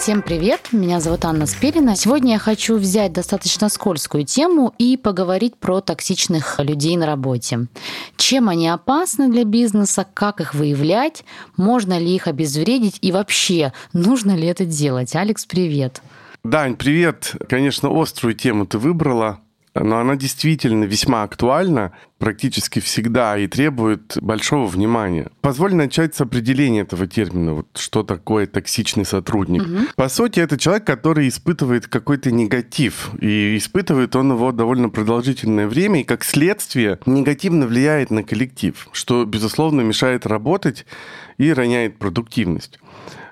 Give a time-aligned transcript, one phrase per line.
[0.00, 1.94] Всем привет, меня зовут Анна Спирина.
[1.94, 7.66] Сегодня я хочу взять достаточно скользкую тему и поговорить про токсичных людей на работе.
[8.16, 11.22] Чем они опасны для бизнеса, как их выявлять,
[11.58, 15.14] можно ли их обезвредить и вообще нужно ли это делать.
[15.14, 16.00] Алекс, привет.
[16.44, 17.36] Дань, привет.
[17.46, 19.40] Конечно, острую тему ты выбрала
[19.74, 25.30] но она действительно весьма актуальна практически всегда и требует большого внимания.
[25.40, 27.54] Позволь начать с определения этого термина.
[27.54, 29.62] Вот что такое токсичный сотрудник?
[29.62, 29.76] Угу.
[29.96, 33.10] По сути, это человек, который испытывает какой-то негатив.
[33.20, 39.24] И испытывает он его довольно продолжительное время, и как следствие негативно влияет на коллектив, что,
[39.24, 40.84] безусловно, мешает работать
[41.38, 42.78] и роняет продуктивность.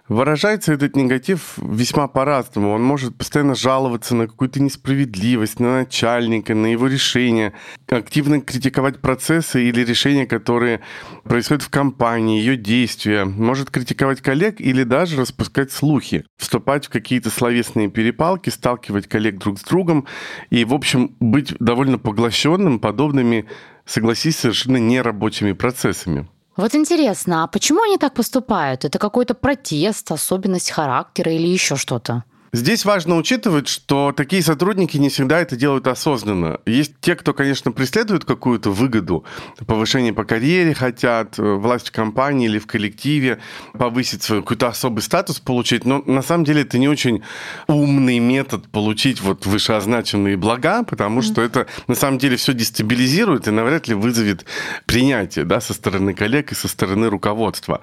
[0.08, 2.72] Выражается этот негатив весьма по-разному.
[2.72, 7.52] Он может постоянно жаловаться на какую-то несправедливость, на начальника, на его решения,
[7.88, 10.80] активно критиковать процессы или решения, которые
[11.24, 17.28] происходят в компании, ее действия, может критиковать коллег или даже распускать слухи, вступать в какие-то
[17.28, 20.06] словесные перепалки, сталкивать коллег друг с другом
[20.48, 23.44] и, в общем, быть довольно поглощенным подобными,
[23.84, 26.28] согласись, совершенно нерабочими процессами.
[26.58, 28.84] Вот интересно, а почему они так поступают?
[28.84, 32.24] Это какой-то протест, особенность характера или еще что-то?
[32.52, 36.60] Здесь важно учитывать, что такие сотрудники не всегда это делают осознанно.
[36.64, 39.24] Есть те, кто, конечно, преследует какую-то выгоду,
[39.66, 43.38] повышение по карьере хотят, э, власть в компании или в коллективе,
[43.74, 47.22] повысить свой какой-то особый статус получить, но на самом деле это не очень
[47.66, 53.50] умный метод получить вот вышеозначенные блага, потому что это на самом деле все дестабилизирует и
[53.50, 54.46] навряд ли вызовет
[54.86, 57.82] принятие да, со стороны коллег и со стороны руководства.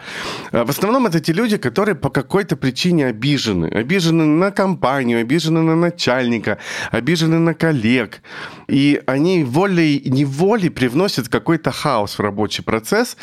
[0.51, 3.67] А в основном это те люди, которые по какой-то причине обижены.
[3.67, 6.57] Обижены на компанию, обижены на начальника,
[6.91, 8.21] обижены на коллег.
[8.67, 13.17] И они волей-неволей привносят какой-то хаос в рабочий процесс,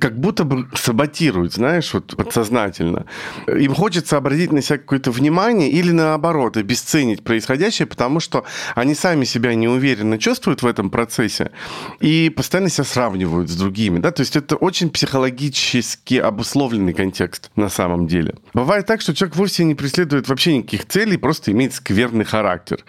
[0.00, 3.06] как будто бы саботируют, знаешь, вот подсознательно.
[3.46, 9.24] Им хочется обратить на себя какое-то внимание или наоборот, обесценить происходящее, потому что они сами
[9.24, 11.52] себя неуверенно чувствуют в этом процессе
[12.00, 13.98] и постоянно себя сравнивают с другими.
[13.98, 14.10] Да?
[14.10, 18.34] То есть это очень психологически обусловленный контекст на самом деле.
[18.54, 22.84] Бывает так, что человек вовсе не преследует вообще никаких никаких целей, просто имеет скверный характер.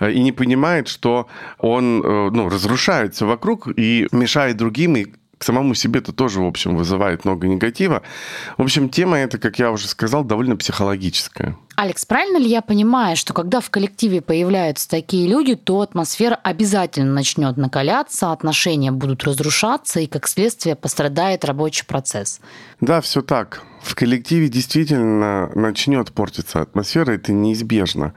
[0.00, 1.28] Э, и не понимает, что
[1.58, 5.06] он э, ну, разрушается вокруг и мешает другим, и
[5.36, 8.02] к самому себе это тоже, в общем, вызывает много негатива.
[8.56, 11.56] В общем, тема эта, как я уже сказал, довольно психологическая.
[11.76, 17.12] Алекс, правильно ли я понимаю, что когда в коллективе появляются такие люди, то атмосфера обязательно
[17.12, 22.40] начнет накаляться, отношения будут разрушаться, и как следствие пострадает рабочий процесс?
[22.80, 23.62] Да, все так.
[23.84, 28.14] В коллективе действительно начнет портиться атмосфера, это неизбежно.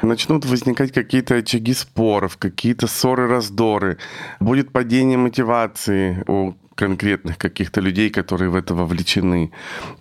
[0.00, 3.98] Начнут возникать какие-то очаги споров, какие-то ссоры, раздоры.
[4.38, 9.50] Будет падение мотивации у конкретных каких-то людей, которые в это вовлечены.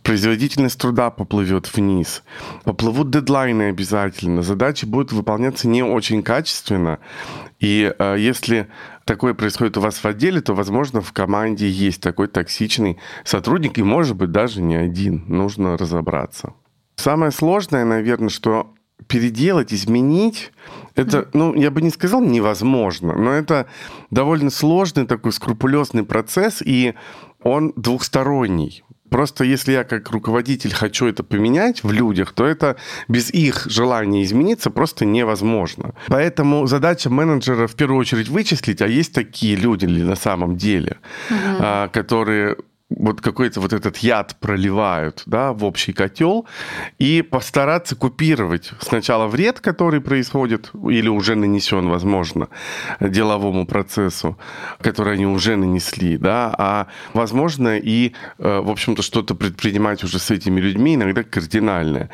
[0.03, 2.21] Производительность труда поплывет вниз.
[2.65, 4.43] Поплывут дедлайны обязательно.
[4.43, 6.99] Задачи будут выполняться не очень качественно.
[7.59, 8.67] И э, если
[9.05, 13.83] такое происходит у вас в отделе, то, возможно, в команде есть такой токсичный сотрудник, и,
[13.83, 15.25] может быть, даже не один.
[15.27, 16.53] Нужно разобраться.
[16.95, 18.71] Самое сложное, наверное, что
[19.07, 20.51] переделать, изменить,
[20.95, 23.68] это, ну, я бы не сказал невозможно, но это
[24.12, 26.95] довольно сложный такой скрупулезный процесс, и
[27.44, 28.84] он двухсторонний.
[29.09, 32.75] Просто если я как руководитель хочу это поменять в людях, то это
[33.07, 35.94] без их желания измениться просто невозможно.
[36.07, 40.97] Поэтому задача менеджера в первую очередь вычислить, а есть такие люди ли на самом деле,
[41.29, 41.89] угу.
[41.94, 42.57] которые
[42.90, 46.48] вот какой-то вот этот яд проливают да, в общий котел
[47.00, 52.48] и постараться купировать сначала вред, который происходит или уже нанесен, возможно,
[53.02, 54.38] деловому процессу,
[54.80, 60.31] который они уже нанесли, да, а возможно и, э, в общем-то, что-то предпринимать уже с
[60.31, 62.09] этими людьми, иногда кардинальное.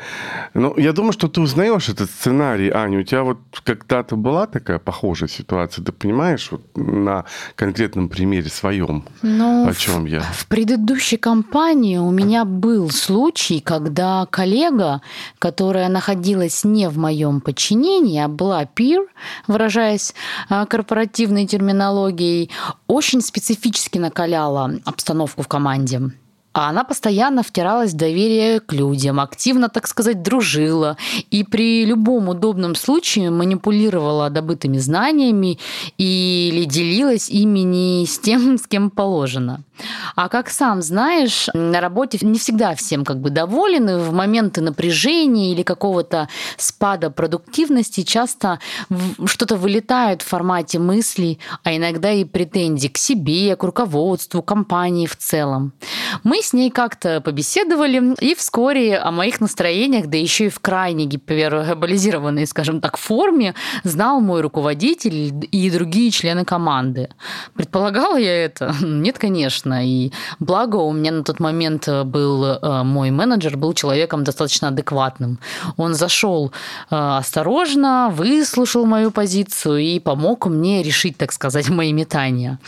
[0.54, 4.80] Ну, я думаю, что ты узнаешь этот сценарий, Аня, у тебя вот когда-то была такая
[4.80, 10.20] похожая ситуация, ты понимаешь вот на конкретном примере своем, ну, о чем я?
[10.20, 15.02] В предыдущей компании у меня был случай, когда коллега,
[15.38, 19.06] которая находилась не в моем подчинении, а была peer,
[19.46, 20.14] выражаясь
[20.48, 22.50] а, корпоративной терминологией,
[22.86, 26.00] очень специфически накаляла обстановку в команде.
[26.54, 30.96] А она постоянно втиралась в доверие к людям, активно, так сказать, дружила
[31.32, 35.58] и при любом удобном случае манипулировала добытыми знаниями
[35.98, 39.64] или делилась ими не с тем, с кем положено.
[40.16, 43.98] А как сам знаешь, на работе не всегда всем как бы доволены.
[43.98, 48.58] В моменты напряжения или какого-то спада продуктивности часто
[49.24, 55.16] что-то вылетает в формате мыслей, а иногда и претензий к себе, к руководству, компании в
[55.16, 55.72] целом.
[56.22, 61.06] Мы с ней как-то побеседовали, и вскоре о моих настроениях, да еще и в крайне
[61.06, 67.10] гиперболизированной, скажем так, форме, знал мой руководитель и другие члены команды.
[67.54, 68.74] Предполагала я это?
[68.82, 69.63] Нет, конечно.
[69.72, 75.38] И благо у меня на тот момент был э, мой менеджер, был человеком достаточно адекватным.
[75.76, 76.52] Он зашел
[76.90, 82.58] э, осторожно, выслушал мою позицию и помог мне решить, так сказать, мои метания.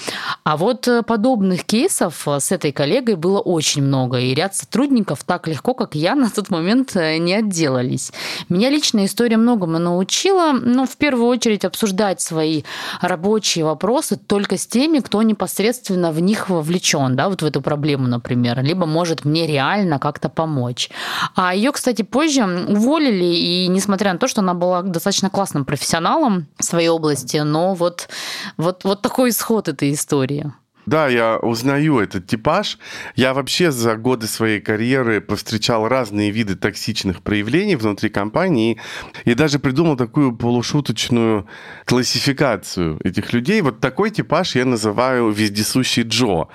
[0.45, 5.49] А вот э, подобных кейсов с этой коллегой было очень много, и ряд сотрудников так
[5.49, 8.13] легко, как я, на тот момент не отделались.
[8.49, 12.63] Меня личная история многому научила, но в первую очередь обсуждать свои
[13.01, 16.86] рабочие вопросы только с теми, кто непосредственно в них вовлечен,
[17.17, 20.91] да, вот в эту проблему, например, либо может мне реально как-то помочь.
[21.35, 26.47] А ее, кстати, позже уволили, и несмотря на то, что она была достаточно классным профессионалом
[26.59, 28.09] в своей области, но вот,
[28.57, 30.53] вот, вот такой исход этой истории.
[30.87, 32.79] Да, я узнаю этот типаж.
[33.17, 38.79] Я вообще за годы своей карьеры повстречал разные виды токсичных проявлений внутри компании
[39.25, 41.47] и даже придумал такую полушуточную
[41.85, 43.61] классификацию этих людей.
[43.63, 46.47] Вот такой типаж я называю вездесущий Джо.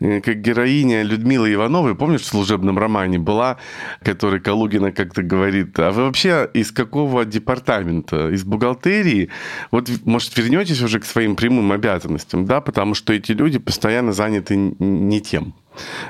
[0.00, 3.58] Э, как героиня Людмила Ивановой, помнишь, в служебном романе была,
[4.02, 8.30] который Калугина как-то говорит, а вы вообще из какого департамента?
[8.30, 9.28] Из бухгалтерии?
[9.70, 14.56] Вот, может, вернетесь уже к своим прямым обязанностям, да, потому что эти люди постоянно заняты
[14.56, 15.54] не тем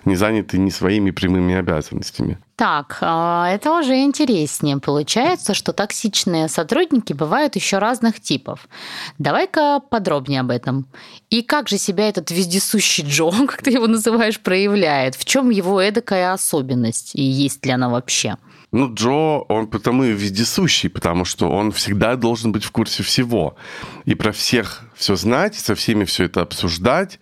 [0.05, 2.39] не заняты не своими прямыми обязанностями.
[2.57, 4.77] Так, а, это уже интереснее.
[4.77, 8.69] Получается, что токсичные сотрудники бывают еще разных типов.
[9.19, 10.87] Давай-ка подробнее об этом.
[11.31, 15.15] И как же себя этот вездесущий Джо, как ты его называешь, проявляет?
[15.15, 17.13] В чем его эдакая особенность?
[17.15, 18.37] И есть ли она вообще?
[18.73, 23.57] Ну, Джо, он потому и вездесущий, потому что он всегда должен быть в курсе всего.
[24.05, 27.19] И про всех все знать, со всеми все это обсуждать.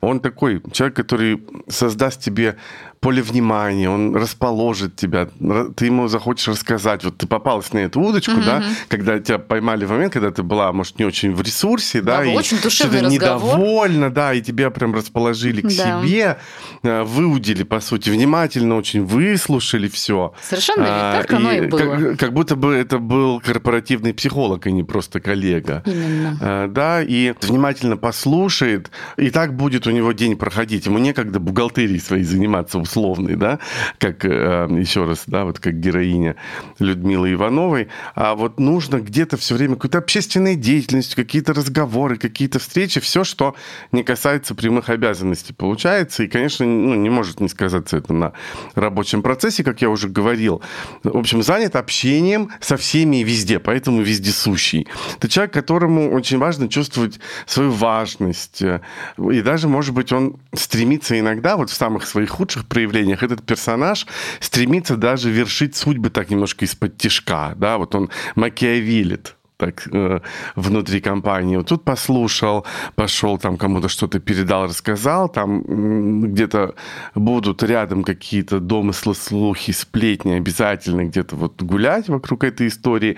[0.00, 2.56] Он такой человек, который создаст тебе
[3.00, 5.28] поле внимания, он расположит тебя,
[5.76, 7.04] ты ему захочешь рассказать.
[7.04, 8.44] Вот ты попалась на эту удочку, mm-hmm.
[8.44, 12.18] да, когда тебя поймали в момент, когда ты была, может, не очень в ресурсе, да,
[12.18, 16.02] да и очень что-то недовольна, да, и тебя прям расположили к да.
[16.02, 16.38] себе,
[16.82, 20.34] э, выудили, по сути, внимательно очень выслушали все.
[20.42, 21.78] Совершенно а, так оно и, и было.
[21.78, 25.82] Как, как будто бы это был корпоративный психолог, а не просто коллега.
[25.86, 26.38] Именно.
[26.40, 30.86] А, да, и внимательно послушает, и так будет у него день проходить.
[30.86, 33.58] Ему некогда бухгалтерией своей заниматься условный, да,
[33.98, 36.36] как, э, еще раз, да, вот как героиня
[36.78, 43.00] Людмилы Ивановой, а вот нужно где-то все время какую-то общественную деятельность, какие-то разговоры, какие-то встречи,
[43.00, 43.54] все, что
[43.92, 46.22] не касается прямых обязанностей, получается.
[46.22, 48.32] И, конечно, ну, не может не сказаться это на
[48.74, 50.62] рабочем процессе, как я уже говорил.
[51.02, 54.86] В общем, занят общением со всеми и везде, поэтому вездесущий.
[55.16, 58.62] Это человек, которому очень важно чувствовать свою важность.
[58.62, 63.22] И даже, может быть, он стремится иногда, вот в самых своих худших проявлениях.
[63.24, 64.06] Этот персонаж
[64.40, 70.20] стремится даже вершить судьбы так немножко из-под тишка, да, вот он макиавилит так э,
[70.54, 71.56] внутри компании.
[71.56, 72.64] Вот тут послушал,
[72.94, 76.74] пошел там кому-то что-то передал, рассказал, там где-то
[77.14, 83.16] будут рядом какие-то домыслы, слухи, сплетни обязательно где-то вот гулять вокруг этой истории.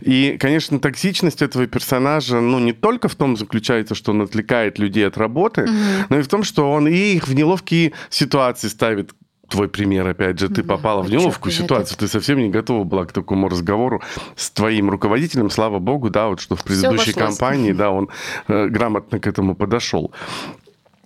[0.00, 5.06] И, конечно, токсичность этого персонажа, ну, не только в том заключается, что он отвлекает людей
[5.06, 5.72] от работы, угу.
[6.08, 9.12] но и в том, что он и их в неловкие ситуации ставит
[9.52, 13.12] твой пример, опять же, ты попала в неловкую ситуацию, ты совсем не готова была к
[13.12, 14.00] такому разговору
[14.34, 18.08] с твоим руководителем, слава богу, да, вот что в предыдущей компании, да, он
[18.48, 20.10] э, грамотно к этому подошел.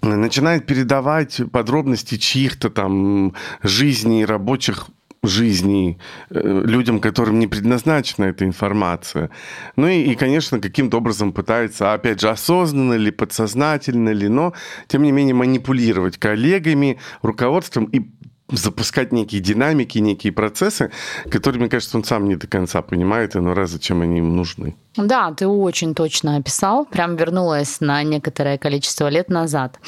[0.02, 4.86] Начинает передавать подробности чьих-то там жизней, рабочих
[5.24, 5.98] жизней
[6.30, 9.30] э, людям, которым не предназначена эта информация.
[9.74, 14.52] Ну и, и, конечно, каким-то образом пытается, опять же, осознанно ли, подсознательно ли, но,
[14.86, 18.06] тем не менее, манипулировать коллегами, руководством и
[18.50, 20.90] запускать некие динамики, некие процессы,
[21.30, 24.32] которые, мне кажется, он сам не до конца понимает, и ну раз зачем они ему
[24.32, 24.76] нужны.
[24.96, 29.78] Да, ты очень точно описал, прям вернулась на некоторое количество лет назад.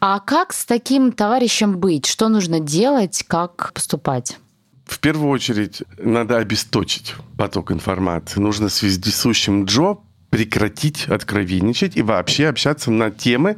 [0.00, 2.06] А как с таким товарищем быть?
[2.06, 4.38] Что нужно делать, как поступать?
[4.86, 8.38] В первую очередь надо обесточить поток информации.
[8.38, 9.96] Нужно с вездесущим Джо
[10.34, 13.54] прекратить откровенничать и вообще общаться на темы,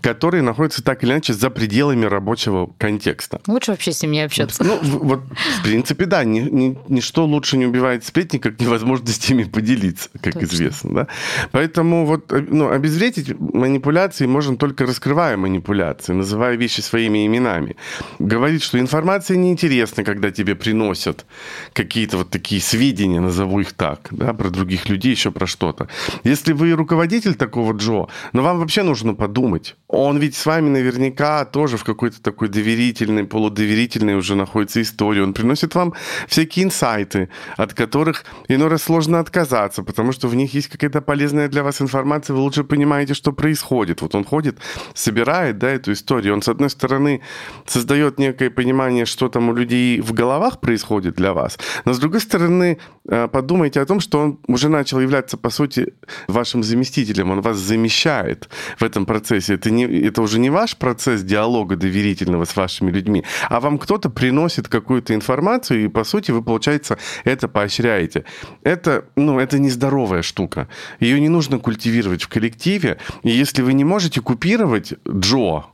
[0.00, 3.40] которые находятся так или иначе за пределами рабочего контекста.
[3.48, 4.62] Лучше вообще с ним не общаться.
[4.62, 5.24] Ну, вот,
[5.58, 10.34] в принципе, да, ни, ни, ничто лучше не убивает сплетни, как невозможность ими поделиться, как
[10.34, 10.46] Точно.
[10.46, 10.94] известно.
[10.94, 11.06] Да?
[11.50, 17.74] Поэтому вот, ну, обезвредить манипуляции можно только раскрывая манипуляции, называя вещи своими именами.
[18.20, 21.26] Говорить, что информация неинтересна, когда тебе приносят
[21.72, 25.88] какие-то вот такие сведения, назову их так, да, про других людей, еще про что-то.
[26.24, 29.76] Если вы руководитель такого Джо, но вам вообще нужно подумать.
[29.92, 35.20] Он ведь с вами наверняка тоже в какой-то такой доверительной, полудоверительной уже находится истории.
[35.20, 35.92] Он приносит вам
[36.28, 41.48] всякие инсайты, от которых иной раз сложно отказаться, потому что в них есть какая-то полезная
[41.48, 44.00] для вас информация, вы лучше понимаете, что происходит.
[44.00, 44.56] Вот он ходит,
[44.94, 46.32] собирает да, эту историю.
[46.32, 47.20] Он, с одной стороны,
[47.66, 52.20] создает некое понимание, что там у людей в головах происходит для вас, но с другой
[52.20, 55.92] стороны, э, подумайте о том, что он уже начал являться, по сути,
[56.28, 59.54] вашим заместителем, он вас замещает в этом процессе.
[59.54, 64.10] Это, не, это уже не ваш процесс диалога доверительного с вашими людьми, а вам кто-то
[64.10, 68.24] приносит какую-то информацию, и, по сути, вы, получается, это поощряете.
[68.62, 70.68] Это, ну, это нездоровая штука.
[71.00, 72.98] Ее не нужно культивировать в коллективе.
[73.22, 75.64] И если вы не можете купировать Джо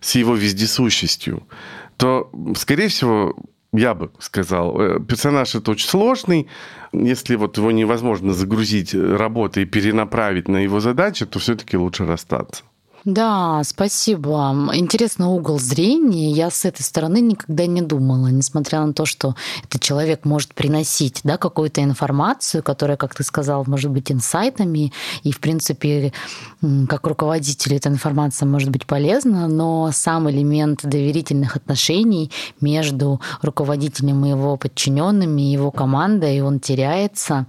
[0.00, 1.42] с его вездесущестью,
[1.96, 3.34] то, скорее всего,
[3.72, 6.48] я бы сказал, э, персонаж это очень сложный.
[6.92, 12.62] Если вот его невозможно загрузить работой и перенаправить на его задачи, то все-таки лучше расстаться.
[13.08, 14.54] Да, спасибо.
[14.74, 16.30] Интересный угол зрения.
[16.30, 19.34] Я с этой стороны никогда не думала, несмотря на то, что
[19.64, 25.32] этот человек может приносить да, какую-то информацию, которая, как ты сказал, может быть инсайтами, и,
[25.32, 26.12] в принципе,
[26.86, 34.28] как руководитель эта информация может быть полезна, но сам элемент доверительных отношений между руководителем и
[34.28, 37.46] его подчиненными, его командой, он теряется.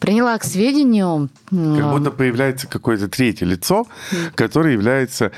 [0.00, 1.28] Приняла к сведению...
[1.50, 3.86] Как будто появляется какое-то третье лицо,
[4.34, 5.32] которое является является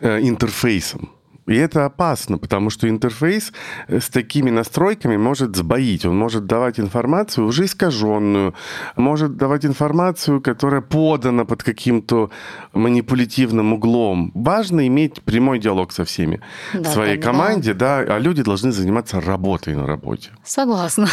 [0.00, 1.10] э, интерфейсом.
[1.46, 3.52] И это опасно, потому что интерфейс
[3.88, 6.04] э, с такими настройками может сбоить.
[6.04, 8.54] Он может давать информацию уже искаженную,
[8.96, 12.30] может давать информацию, которая подана под каким-то
[12.72, 14.32] манипулятивным углом.
[14.34, 16.40] Важно иметь прямой диалог со всеми
[16.74, 17.30] да, в своей тогда...
[17.30, 20.30] команде, да, а люди должны заниматься работой на работе.
[20.44, 21.08] Согласна.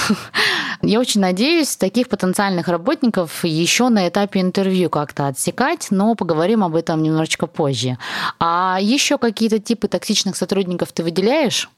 [0.84, 6.76] Я очень надеюсь таких потенциальных работников еще на этапе интервью как-то отсекать, но поговорим об
[6.76, 7.98] этом немножечко позже.
[8.38, 11.70] А еще какие-то типы токсичных сотрудников ты выделяешь?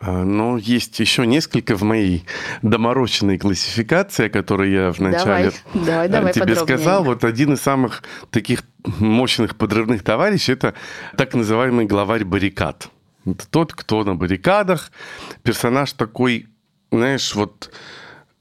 [0.00, 2.24] А, ну, есть еще несколько в моей
[2.62, 6.78] доморощенной классификации, которую я вначале давай, давай, давай тебе подробнее.
[6.78, 7.04] сказал.
[7.04, 8.62] Вот один из самых таких
[8.98, 10.72] мощных подрывных товарищей– это
[11.18, 12.88] так называемый главарь баррикад.
[13.26, 14.92] Это тот, кто на баррикадах.
[15.42, 16.46] Персонаж такой,
[16.90, 17.70] знаешь, вот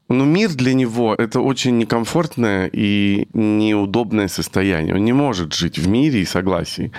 [0.07, 4.95] но мир для него это очень некомфортное и неудобное состояние.
[4.95, 6.91] Он не может жить в мире и согласии.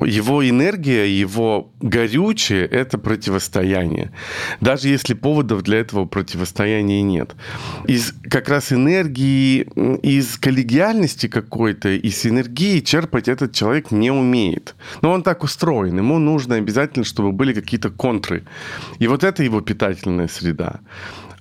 [0.00, 4.12] Его энергия, его горючее— это противостояние.
[4.60, 7.34] Даже если поводов для этого противостояния нет.
[7.86, 9.66] Из как раз энергии,
[10.02, 14.74] из коллегиальности какой-то, из энергии черпать этот человек не умеет.
[15.00, 15.96] Но он так устроен.
[15.96, 18.44] Ему нужно обязательно, чтобы были какие-то контры.
[18.98, 20.80] И вот это его питательная среда.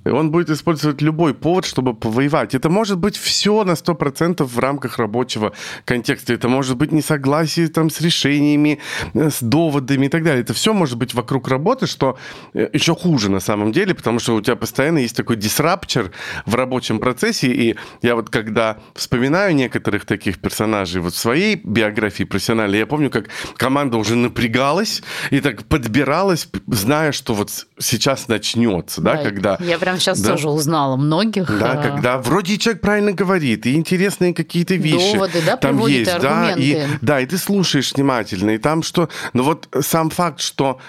[0.06, 2.56] Он будет использовать любой повод, чтобы повоевать.
[2.56, 5.54] Это может быть все на 100% в рамках рабочего
[5.86, 6.34] контекста.
[6.34, 8.80] Это может быть несогласие там, с решениями,
[9.14, 10.42] э, с доводами и так далее.
[10.42, 12.18] Это все может быть вокруг работы, что
[12.54, 16.12] э, еще хуже на самом деле, потому что у тебя постоянно есть такой дисраптер
[16.46, 17.48] в рабочем процессе.
[17.48, 23.10] И я вот когда вспоминаю некоторых таких персонажей вот в своей биографии профессиональной, я помню,
[23.10, 29.58] как команда уже напрягалась и так подбиралась, зная, что вот сейчас начнется, да, да когда...
[29.60, 30.32] Я прям сейчас да.
[30.32, 31.48] тоже узнала многих.
[31.60, 31.78] Да, а...
[31.78, 35.14] когда вроде человек правильно говорит, и интересные какие-то вещи.
[35.14, 36.22] Доводы, да, там есть, аргументы.
[36.22, 39.10] да, и, да, и ты слушаешь внимательно, и там что...
[39.34, 40.80] Ну вот сам факт, что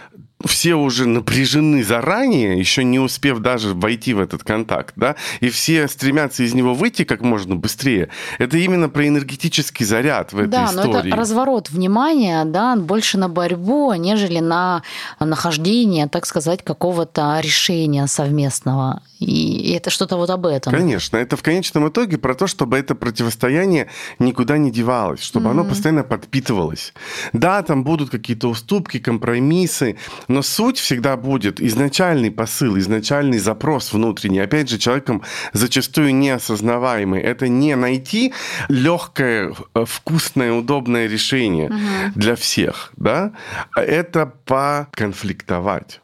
[0.44, 5.88] все уже напряжены заранее, еще не успев даже войти в этот контакт, да, и все
[5.88, 8.08] стремятся из него выйти как можно быстрее.
[8.38, 10.92] Это именно про энергетический заряд в этой да, истории.
[10.92, 14.82] Да, но это разворот внимания, да, больше на борьбу, нежели на
[15.20, 19.02] нахождение, так сказать, какого-то решения совместного.
[19.18, 20.72] И это что-то вот об этом.
[20.72, 25.50] Конечно, это в конечном итоге про то, чтобы это противостояние никуда не девалось, чтобы mm-hmm.
[25.50, 26.92] оно постоянно подпитывалось.
[27.32, 29.96] Да, там будут какие-то уступки, компромиссы,
[30.32, 35.22] но суть всегда будет изначальный посыл, изначальный запрос внутренний, опять же, человеком
[35.52, 37.20] зачастую неосознаваемый.
[37.20, 38.32] Это не найти
[38.68, 41.76] легкое, э, вкусное, удобное решение угу.
[42.14, 43.32] для всех, да?
[43.76, 46.00] А это поконфликтовать.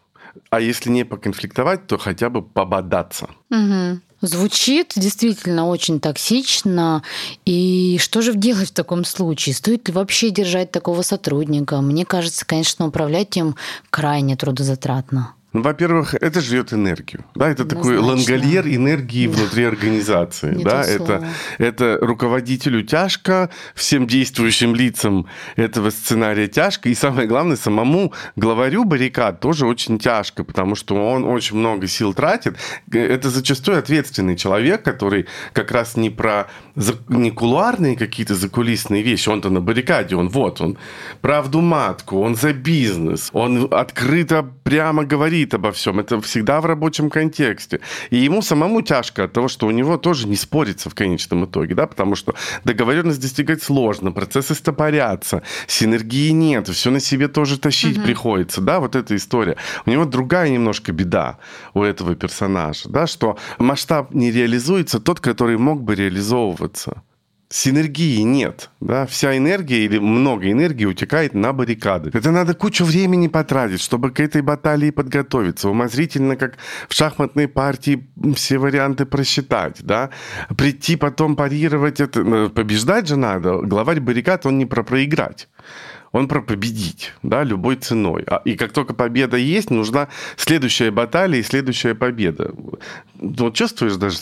[0.51, 3.29] А если не поконфликтовать, то хотя бы пободаться.
[3.51, 4.01] Угу.
[4.21, 7.03] Звучит действительно очень токсично.
[7.45, 9.55] И что же делать в таком случае?
[9.55, 11.81] Стоит ли вообще держать такого сотрудника?
[11.81, 13.55] Мне кажется, конечно, управлять им
[13.91, 15.35] крайне трудозатратно.
[15.55, 17.25] Ну, во-первых, это жрет энергию.
[17.35, 19.33] Да, это такой лангольер энергии да.
[19.33, 20.55] внутри организации.
[20.55, 21.27] Не да, это,
[21.57, 25.27] это руководителю тяжко, всем действующим лицам
[25.57, 26.91] этого сценария тяжко.
[26.91, 32.13] И самое главное, самому главарю баррикад тоже очень тяжко, потому что он очень много сил
[32.13, 32.59] тратит.
[32.93, 36.49] Это зачастую ответственный человек, который как раз не про
[37.09, 39.31] не кулуарные какие-то закулисные вещи.
[39.31, 40.77] Он-то на баррикаде, он вот, он
[41.23, 46.01] правду матку, он за бизнес, он открыто прямо говорит говорит обо всем.
[46.01, 47.81] Это всегда в рабочем контексте.
[48.11, 51.75] И ему самому тяжко от того, что у него тоже не спорится в конечном итоге,
[51.75, 57.99] да, потому что договоренность достигать сложно, процессы стопорятся, синергии нет, все на себе тоже тащить
[57.99, 58.07] угу.
[58.07, 59.57] приходится, да, вот эта история.
[59.87, 61.39] У него другая немножко беда
[61.75, 67.03] у этого персонажа, да, что масштаб не реализуется тот, который мог бы реализовываться
[67.51, 68.71] синергии нет.
[68.81, 69.07] Да?
[69.07, 72.11] Вся энергия или много энергии утекает на баррикады.
[72.13, 75.69] Это надо кучу времени потратить, чтобы к этой баталии подготовиться.
[75.69, 79.79] Умозрительно, как в шахматной партии, все варианты просчитать.
[79.83, 80.11] Да?
[80.57, 82.23] Прийти потом парировать это.
[82.23, 83.59] Ну, побеждать же надо.
[83.63, 85.49] Главарь баррикад, он не про проиграть
[86.13, 88.25] он про победить, да, любой ценой.
[88.27, 92.53] А, и как только победа есть, нужна следующая баталия и следующая победа.
[93.15, 94.19] Вот чувствуешь даже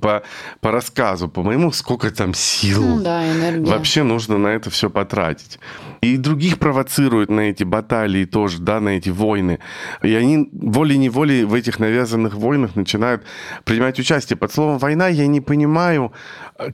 [0.00, 0.22] по,
[0.60, 3.70] по рассказу, по моему, сколько там сил ну, да, энергия.
[3.70, 5.58] вообще нужно на это все потратить.
[6.00, 9.58] И других провоцируют на эти баталии тоже, да, на эти войны.
[10.02, 13.24] И они волей-неволей в этих навязанных войнах начинают
[13.64, 14.36] принимать участие.
[14.36, 16.12] Под словом «война» я не понимаю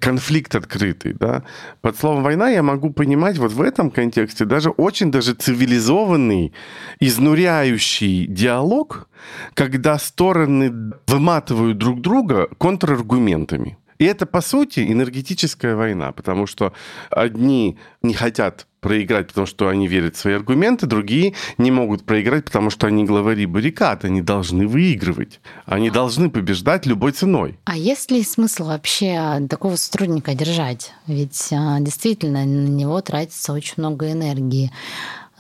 [0.00, 1.42] конфликт открытый, да.
[1.80, 6.52] Под словом «война» я могу понимать вот в этом контексте даже очень даже цивилизованный,
[7.00, 9.08] изнуряющий диалог,
[9.54, 13.78] когда стороны выматывают друг друга контраргументами.
[13.98, 16.72] И это, по сути, энергетическая война, потому что
[17.10, 22.44] одни не хотят проиграть, потому что они верят в свои аргументы, другие не могут проиграть,
[22.44, 27.58] потому что они главари баррикад, они должны выигрывать, они должны побеждать любой ценой.
[27.64, 30.92] А есть ли смысл вообще такого сотрудника держать?
[31.08, 34.70] Ведь а, действительно на него тратится очень много энергии.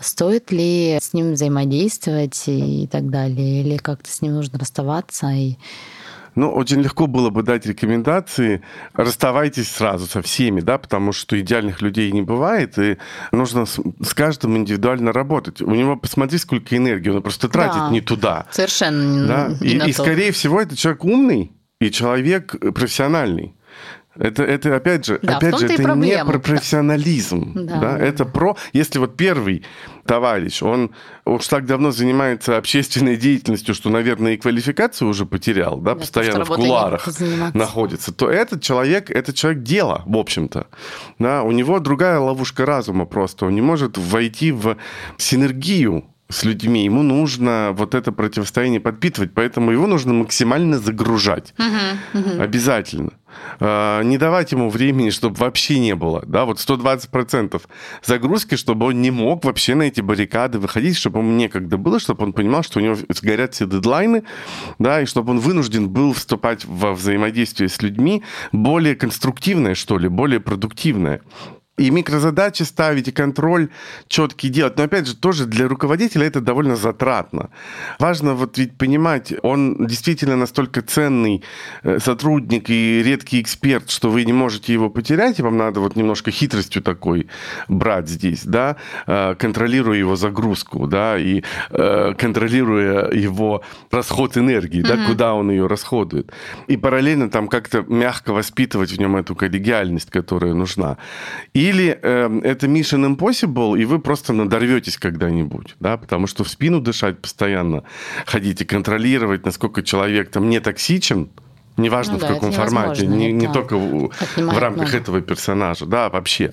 [0.00, 5.54] Стоит ли с ним взаимодействовать и так далее, или как-то с ним нужно расставаться и
[6.36, 8.62] ну, очень легко было бы дать рекомендации.
[8.92, 12.98] Расставайтесь сразу со всеми, да, потому что идеальных людей не бывает, и
[13.32, 15.62] нужно с, с каждым индивидуально работать.
[15.62, 18.46] У него, посмотри, сколько энергии, он просто тратит да, не туда.
[18.50, 19.48] Совершенно да?
[19.60, 20.02] не и, на и, то.
[20.02, 23.55] скорее всего, это человек умный и человек профессиональный.
[24.18, 26.04] Это, это опять же, да, опять же, это проблема.
[26.04, 27.52] не про профессионализм.
[27.54, 27.78] Да.
[27.78, 27.98] Да?
[27.98, 29.62] Это про, если вот первый
[30.06, 30.92] товарищ, он
[31.24, 36.44] уж так давно занимается общественной деятельностью, что, наверное, и квалификацию уже потерял, да, да постоянно
[36.44, 37.06] в куларах
[37.54, 40.66] находится, то этот человек, это человек дела, в общем-то.
[41.18, 43.46] Да, у него другая ловушка разума просто.
[43.46, 44.76] Он не может войти в
[45.18, 51.54] синергию с людьми, ему нужно вот это противостояние подпитывать, поэтому его нужно максимально загружать.
[51.56, 52.42] Uh-huh, uh-huh.
[52.42, 53.12] Обязательно.
[53.60, 56.24] А, не давать ему времени, чтобы вообще не было.
[56.26, 57.60] Да, вот 120%
[58.04, 62.24] загрузки, чтобы он не мог вообще на эти баррикады выходить, чтобы ему некогда было, чтобы
[62.24, 64.24] он понимал, что у него сгорят все дедлайны,
[64.78, 70.08] да, и чтобы он вынужден был вступать во взаимодействие с людьми более конструктивное, что ли,
[70.08, 71.20] более продуктивное
[71.76, 73.68] и микрозадачи ставить, и контроль
[74.08, 74.76] четкий делать.
[74.78, 77.50] Но опять же, тоже для руководителя это довольно затратно.
[77.98, 81.42] Важно вот ведь понимать, он действительно настолько ценный
[81.82, 85.96] э, сотрудник и редкий эксперт, что вы не можете его потерять, и вам надо вот
[85.96, 87.28] немножко хитростью такой
[87.68, 94.96] брать здесь, да, э, контролируя его загрузку, да, и э, контролируя его расход энергии, mm-hmm.
[94.96, 96.32] да, куда он ее расходует.
[96.68, 100.96] И параллельно там как-то мягко воспитывать в нем эту коллегиальность, которая нужна.
[101.52, 106.48] И или э, это Mission Impossible, и вы просто надорветесь когда-нибудь, да, потому что в
[106.48, 107.82] спину дышать постоянно,
[108.26, 111.28] ходите, контролировать, насколько человек там не токсичен,
[111.76, 114.96] неважно ну, в да, каком формате, не, не только в, в рамках много.
[114.96, 116.52] этого персонажа, да, вообще.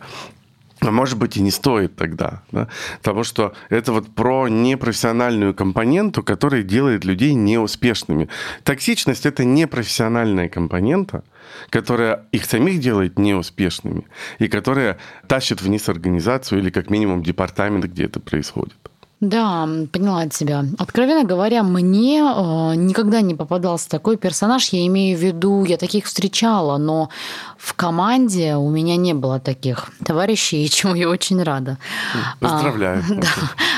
[0.85, 2.67] А может быть, и не стоит тогда, да?
[2.97, 8.27] потому что это вот про непрофессиональную компоненту, которая делает людей неуспешными.
[8.63, 11.23] Токсичность– это непрофессиональная компонента,
[11.69, 14.05] которая их самих делает неуспешными
[14.39, 18.75] и которая тащит вниз организацию или как минимум департамент, где это происходит.
[19.23, 20.65] Да, поняла тебя.
[20.77, 24.67] Откровенно говоря, мне э, никогда не попадался такой персонаж.
[24.73, 27.07] Я имею в виду, я таких встречала, но
[27.57, 31.77] в команде у меня не было таких товарищей, чему я очень рада.
[32.41, 33.01] Поздравляю.
[33.09, 33.27] А, да.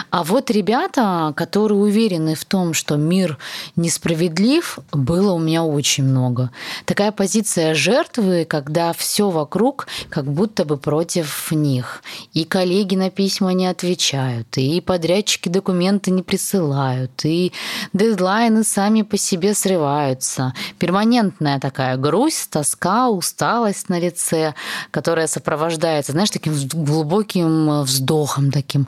[0.09, 3.37] а вот ребята, которые уверены в том, что мир
[3.75, 6.49] несправедлив, было у меня очень много.
[6.85, 12.01] Такая позиция жертвы, когда все вокруг как будто бы против них.
[12.33, 17.51] И коллеги на письма не отвечают, и подрядчики разработчики документы не присылают, и
[17.93, 20.53] дедлайны сами по себе срываются.
[20.79, 24.53] Перманентная такая грусть, тоска, усталость на лице,
[24.91, 28.87] которая сопровождается, знаешь, таким глубоким вздохом таким.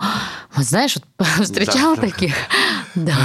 [0.55, 2.33] Вот знаешь, вот встречала да, таких?
[2.95, 3.15] Да.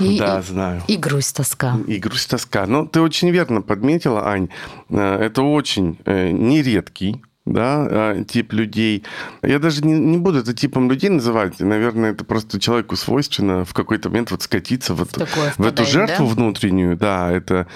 [0.00, 0.82] И, да, и, знаю.
[0.86, 1.76] И грусть, тоска.
[1.88, 2.66] И грусть, тоска.
[2.66, 4.48] Ну, ты очень верно подметила, Ань.
[4.90, 7.20] Э, это очень э, нередкий
[7.52, 9.04] да, а, тип людей.
[9.42, 11.60] Я даже не, не буду это типом людей называть.
[11.60, 15.10] Наверное, это просто человеку свойственно в какой-то момент вот скатиться вот
[15.56, 16.34] в эту жертву да?
[16.34, 16.96] внутреннюю.
[16.96, 17.66] Да, это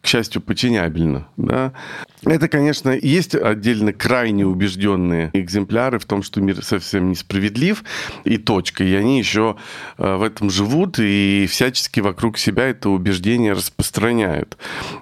[0.00, 1.28] к счастью, подчинябельно.
[1.36, 1.72] Да?
[2.24, 7.84] Это, конечно, есть отдельно крайне убежденные экземпляры в том, что мир совсем несправедлив,
[8.24, 8.84] и точка.
[8.84, 9.56] И они еще
[9.98, 14.56] э, в этом живут и всячески вокруг себя это убеждение распространяют.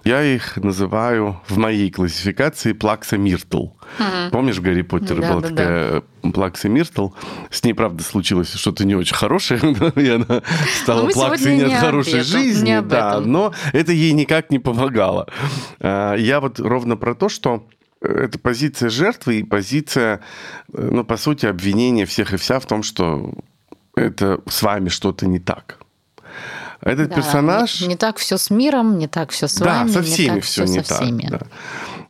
[0.04, 3.64] Я их называю в моей классификации плакса Миртл.
[3.98, 4.30] Угу.
[4.32, 7.08] Помнишь, Гарри Поттере да, была да, такая да Плаксой Миртл.
[7.50, 9.60] С ней, правда, случилось что-то не очень хорошее,
[9.96, 10.42] и она
[10.82, 12.80] стала плаксой не от хорошей жизни.
[12.80, 15.28] Да, но это ей никак не помогало.
[15.80, 17.66] А, я вот ровно про то, что
[18.00, 20.20] это позиция жертвы и позиция,
[20.72, 23.32] ну, по сути, обвинения всех и вся в том, что
[23.96, 25.78] это с вами что-то не так.
[26.80, 27.80] Этот да, персонаж...
[27.80, 29.88] Не, не так все с миром, не так все с да, вами.
[29.88, 31.00] Да, со всеми все не так.
[31.00, 31.28] Всеми.
[31.28, 31.40] Да.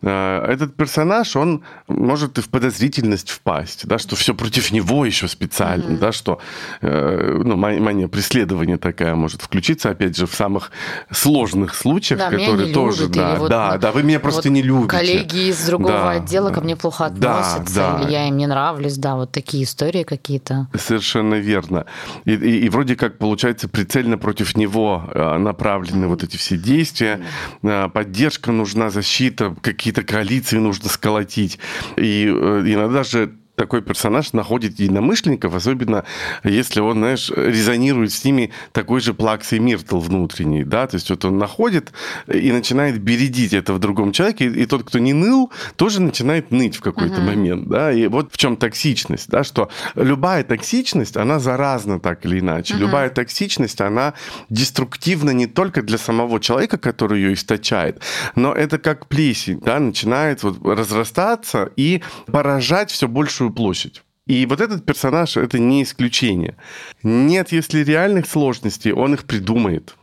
[0.03, 5.29] Э, этот персонаж, он может и в подозрительность впасть, да, что все против него еще
[5.29, 5.99] специально, mm-hmm.
[5.99, 6.41] да, что
[6.81, 10.71] э, ну, мания преследования такая может включиться, опять же, в самых
[11.11, 14.63] сложных случаях, да, которые тоже, любят, да, вот, да, да, вы меня просто вот не
[14.63, 14.89] любите.
[14.89, 18.05] Коллеги из другого да, отдела ко мне плохо относятся, да, да.
[18.05, 20.69] или я им не нравлюсь, да, вот такие истории какие-то.
[20.75, 21.87] Совершенно верно.
[22.25, 26.09] И, и, и вроде как получается прицельно против него э, направлены mm-hmm.
[26.09, 27.21] вот эти все действия,
[27.63, 27.91] mm-hmm.
[27.91, 31.59] поддержка нужна, защита, какие какие-то коалиции нужно сколотить.
[31.97, 36.05] И э, иногда же такой персонаж находит единомышленников, особенно
[36.45, 41.25] если он, знаешь, резонирует с ними такой же плаксой Миртл внутренний, да, то есть вот
[41.25, 41.93] он находит
[42.33, 46.77] и начинает бередить это в другом человеке, и тот, кто не ныл, тоже начинает ныть
[46.77, 47.25] в какой-то uh-huh.
[47.27, 52.41] момент, да, и вот в чем токсичность, да, что любая токсичность, она заразна так или
[52.41, 52.79] иначе, uh-huh.
[52.79, 54.15] любая токсичность, она
[54.51, 58.03] деструктивна не только для самого человека, который ее источает,
[58.35, 64.03] но это как плесень, да, начинает вот разрастаться и поражать все большую большую площадь.
[64.27, 66.57] И вот этот персонаж— это не исключение.
[67.03, 69.95] Нет, если реальных сложностей, он их придумает.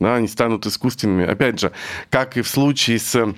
[0.00, 1.26] Да, они станут искусственными.
[1.26, 1.72] Опять же,
[2.10, 3.34] как и в случае с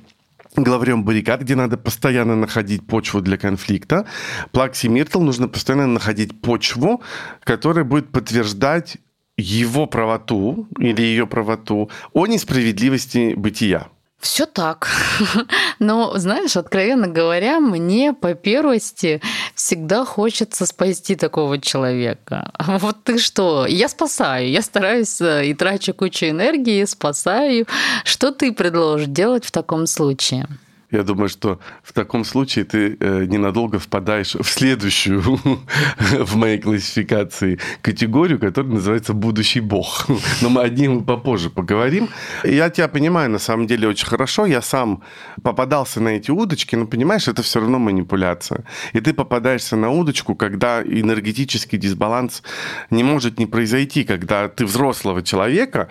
[0.57, 4.05] главарем баррикад, где надо постоянно находить почву для конфликта.
[4.53, 7.01] Плакси Миртл нужно постоянно находить почву,
[7.45, 8.99] которая будет подтверждать
[9.37, 13.89] его правоту или ее правоту о несправедливости бытия.
[14.21, 14.89] Все так.
[15.79, 19.21] Но, знаешь, откровенно говоря, мне по первости
[19.55, 22.53] всегда хочется спасти такого человека.
[22.67, 23.67] Вот ты что?
[23.67, 27.67] Я спасаю, я стараюсь э, и трачу кучу энергии, спасаю.
[28.05, 30.47] Что ты предложишь делать в таком случае?
[30.91, 35.21] Я думаю, что в таком случае ты э, ненадолго впадаешь в следующую
[36.01, 40.07] в моей классификации категорию, которая называется «будущий бог».
[40.41, 42.09] Но мы о ней попозже поговорим.
[42.43, 44.47] Я тебя понимаю, на самом деле, очень хорошо.
[44.47, 45.03] Я сам
[45.43, 48.65] попадался на эти удочки, но, понимаешь, это все равно манипуляция.
[48.95, 52.43] И ты попадаешься на удочку, когда энергетический дисбаланс
[52.91, 55.89] не может не произойти, когда ты взрослого человека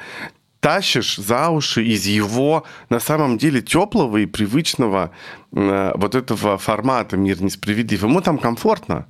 [0.60, 5.12] тащишь за уши из его на самом деле теплого и привычного
[5.52, 8.04] э, вот этого формата «Мир несправедлив».
[8.04, 9.08] Ему там комфортно.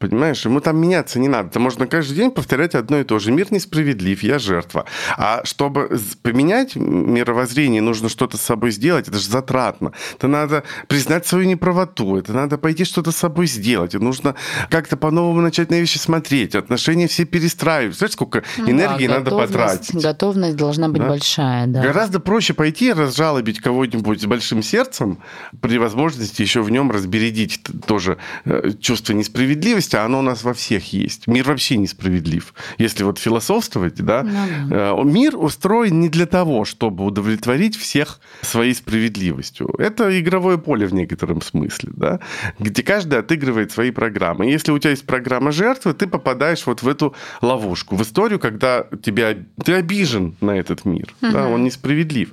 [0.00, 1.50] Понимаешь, ему там меняться не надо.
[1.50, 3.30] Это можно каждый день повторять одно и то же.
[3.30, 4.86] Мир несправедлив, я жертва.
[5.18, 5.90] А чтобы
[6.22, 9.08] поменять мировоззрение, нужно что-то с собой сделать.
[9.08, 9.92] Это же затратно.
[10.16, 12.16] Это надо признать свою неправоту.
[12.16, 13.94] Это надо пойти что-то с собой сделать.
[13.94, 14.36] И нужно
[14.70, 16.54] как-то по-новому начать на вещи смотреть.
[16.54, 17.98] Отношения все перестраивать.
[17.98, 20.02] Знаешь, сколько ну энергии да, надо потратить?
[20.02, 21.08] Готовность должна быть да?
[21.08, 21.82] большая, да.
[21.82, 25.18] Гораздо проще пойти и разжалобить кого-нибудь с большим сердцем,
[25.60, 30.52] при возможности еще в нем разбередить тоже э, чувство несправедливости, справедливости, оно у нас во
[30.52, 31.26] всех есть.
[31.26, 32.54] Мир вообще несправедлив.
[32.78, 34.92] Если вот философствовать, да, ну, да.
[34.92, 39.68] Э, мир устроен не для того, чтобы удовлетворить всех своей справедливостью.
[39.78, 42.20] Это игровое поле в некотором смысле, да,
[42.58, 44.46] где каждый отыгрывает свои программы.
[44.46, 48.84] Если у тебя есть программа жертвы, ты попадаешь вот в эту ловушку, в историю, когда
[49.02, 51.32] тебя, ты обижен на этот мир, угу.
[51.32, 52.32] да, он несправедлив.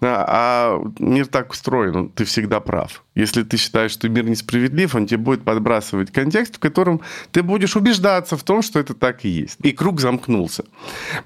[0.00, 3.02] А, а мир так устроен, ты всегда прав.
[3.18, 7.00] Если ты считаешь, что мир несправедлив, он тебе будет подбрасывать контекст, в котором
[7.32, 9.58] ты будешь убеждаться в том, что это так и есть.
[9.64, 10.64] И круг замкнулся.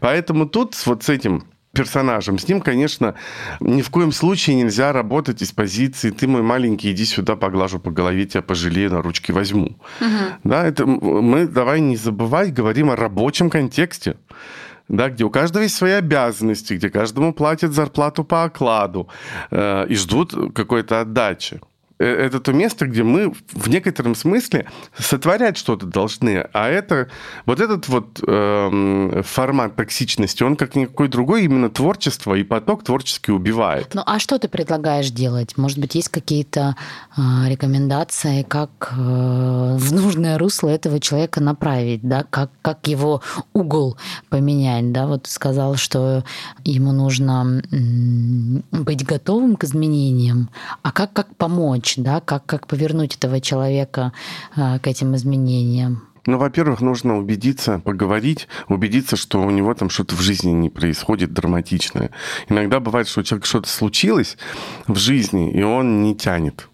[0.01, 2.39] Поэтому тут вот с этим персонажем.
[2.39, 3.15] С ним, конечно,
[3.61, 7.91] ни в коем случае нельзя работать из позиции «ты мой маленький, иди сюда, поглажу по
[7.91, 9.77] голове, тебя пожалею, на ручки возьму».
[10.01, 10.09] Угу.
[10.45, 14.17] Да, это мы, давай не забывать, говорим о рабочем контексте
[14.89, 19.09] да, где у каждого есть свои обязанности, где каждому платят зарплату по окладу
[19.51, 21.61] э, и ждут какой-то отдачи.
[21.99, 24.67] Э, это то место, где мы в некотором смысле
[24.99, 26.49] сотворять что-то должны.
[26.53, 27.09] А это
[27.47, 33.31] вот этот вот э, формат токсичности, он как никакой другой именно творчество и поток творчески
[33.31, 33.95] убивает.
[33.95, 35.57] Ну а что ты предлагаешь делать?
[35.57, 36.77] Может быть, есть какие-то
[37.17, 42.25] э, рекомендации, как э, в нужное русло этого человека направить, да?
[42.29, 43.97] Как, как его угол
[44.29, 45.07] поменять, да?
[45.07, 46.25] Вот ты сказал, что
[46.65, 47.63] ему нужно
[48.71, 50.49] быть готовым к изменениям,
[50.83, 51.82] а как, как помочь?
[51.83, 54.13] Помочь, да, как, как повернуть этого человека
[54.57, 56.09] э, к этим изменениям?
[56.27, 61.33] Ну, во-первых, нужно убедиться, поговорить, убедиться, что у него там что-то в жизни не происходит
[61.33, 62.11] драматичное.
[62.49, 64.37] Иногда бывает, что у человека что-то случилось
[64.87, 66.69] в жизни, и он не тянет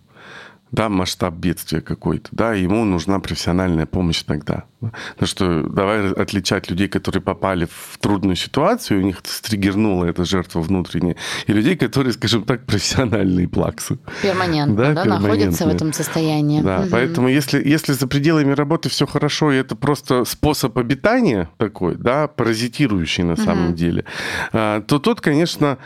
[0.73, 4.65] да, масштаб бедствия какой-то, да, ему нужна профессиональная помощь тогда.
[4.81, 10.61] Потому что давай отличать людей, которые попали в трудную ситуацию, у них стригернула эта жертва
[10.61, 13.99] внутренняя, и людей, которые, скажем так, профессиональные плаксы.
[14.23, 16.63] Перманентно, да, да находятся в этом состоянии.
[16.63, 16.89] Да, угу.
[16.91, 22.29] поэтому если, если за пределами работы все хорошо, и это просто способ обитания такой, да,
[22.29, 23.43] паразитирующий на угу.
[23.43, 24.05] самом деле,
[24.53, 25.79] а, то тут, конечно,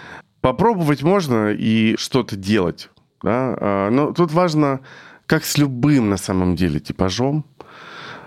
[0.43, 2.91] попробовать можно и что-то делать
[3.23, 3.57] да?
[3.59, 4.81] А, но тут важно,
[5.27, 7.45] как с любым на самом деле типажом,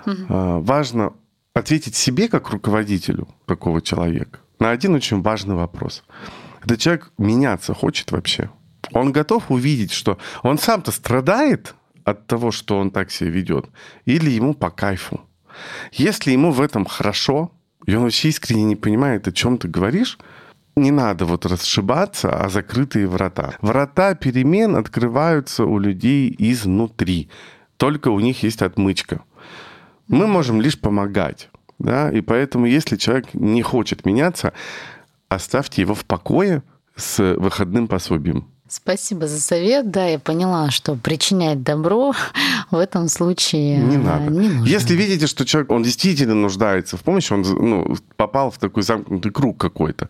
[0.05, 0.25] угу.
[0.27, 1.13] важно
[1.53, 6.03] ответить себе как руководителю такого человека на один очень важный вопрос.
[6.63, 8.49] Этот человек меняться хочет вообще?
[8.93, 13.65] Он готов увидеть, что он сам-то страдает от того, что он так себя ведет,
[14.05, 15.21] или ему по кайфу?
[15.91, 17.51] Если ему в этом хорошо,
[17.85, 20.17] и он вообще искренне не понимает, о чем ты говоришь,
[20.75, 23.55] не надо вот расшибаться, а закрытые врата.
[23.61, 27.29] Врата перемен открываются у людей изнутри.
[27.77, 29.21] Только у них есть отмычка.
[30.07, 31.49] Мы можем лишь помогать.
[31.79, 32.11] Да?
[32.11, 34.53] И поэтому, если человек не хочет меняться,
[35.29, 36.63] оставьте его в покое
[36.95, 38.47] с выходным пособием.
[38.67, 39.91] Спасибо за совет.
[39.91, 42.13] Да, я поняла, что причинять добро
[42.71, 44.31] в этом случае не надо.
[44.31, 44.65] Не нужно.
[44.65, 49.31] Если видите, что человек, он действительно нуждается в помощи, он ну, попал в такой замкнутый
[49.31, 50.09] круг какой-то,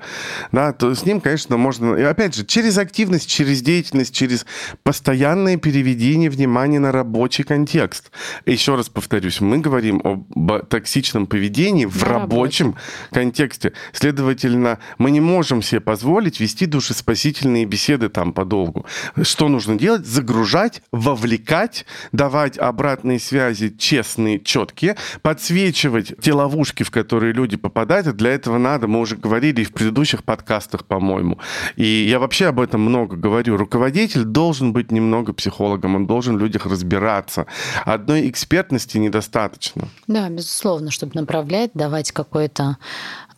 [0.51, 1.95] да, то с ним, конечно, можно...
[1.95, 4.45] И опять же, через активность, через деятельность, через
[4.83, 8.11] постоянное переведение внимания на рабочий контекст.
[8.45, 12.75] Еще раз повторюсь, мы говорим об токсичном поведении в на рабочем рабочем
[13.11, 13.73] контексте.
[13.91, 18.85] Следовательно, мы не можем себе позволить вести душеспасительные беседы там по подолгу.
[19.21, 20.05] Что нужно делать?
[20.05, 28.07] Загружать, вовлекать, давать обратные связи честные, четкие, подсвечивать те ловушки, в которые люди попадают.
[28.07, 31.39] И для этого надо, мы уже говорили в предыдущих подкастах, по-моему.
[31.75, 33.57] И я вообще об этом много говорю.
[33.57, 37.47] Руководитель должен быть немного психологом, он должен в людях разбираться.
[37.85, 39.87] Одной экспертности недостаточно.
[40.07, 42.77] Да, безусловно, чтобы направлять, давать какой-то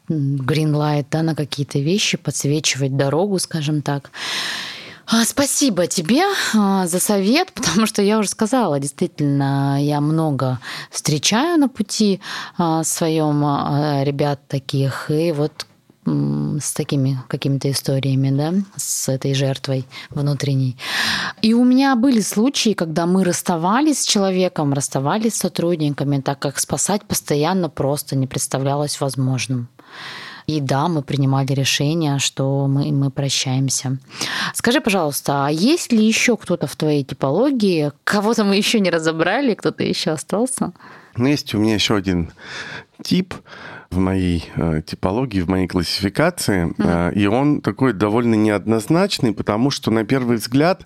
[0.09, 4.11] green light да, на какие-то вещи, подсвечивать дорогу, скажем так.
[5.09, 10.59] А, спасибо тебе а, за совет, потому что я уже сказала, действительно, я много
[10.91, 12.19] встречаю на пути
[12.57, 13.41] а, своем
[14.03, 15.65] ребят таких, и вот
[16.05, 20.77] с такими какими-то историями, да, с этой жертвой внутренней.
[21.41, 26.59] И у меня были случаи, когда мы расставались с человеком, расставались с сотрудниками, так как
[26.59, 29.67] спасать постоянно просто не представлялось возможным.
[30.47, 33.97] И да, мы принимали решение, что мы, мы прощаемся.
[34.53, 37.91] Скажи, пожалуйста, а есть ли еще кто-то в твоей типологии?
[38.05, 40.71] Кого-то мы еще не разобрали, кто-то еще остался?
[41.17, 42.31] Ну, есть у меня еще один
[43.03, 43.33] тип
[43.89, 47.11] в моей э, типологии, в моей классификации, mm-hmm.
[47.11, 50.85] э, и он такой довольно неоднозначный, потому что на первый взгляд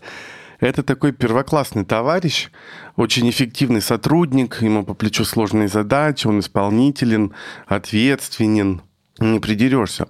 [0.60, 2.50] это такой первоклассный товарищ,
[2.96, 7.34] очень эффективный сотрудник, ему по плечу сложные задачи, он исполнителен,
[7.68, 8.82] ответственен,
[9.20, 10.08] не придерешься.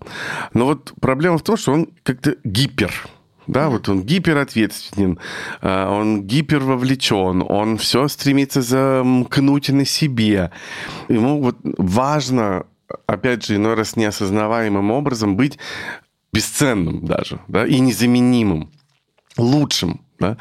[0.53, 2.93] Но вот проблема в том, что он как-то гипер
[3.47, 5.19] Да, вот он гиперответственен,
[5.61, 10.51] э, он гипервовлечен, он все стремится замкнуть на себе.
[11.09, 12.65] Ему вот важно,
[13.07, 15.57] опять же, иной раз неосознаваемым образом быть
[16.31, 18.71] бесценным даже, да, и незаменимым,
[19.37, 20.37] лучшим, да?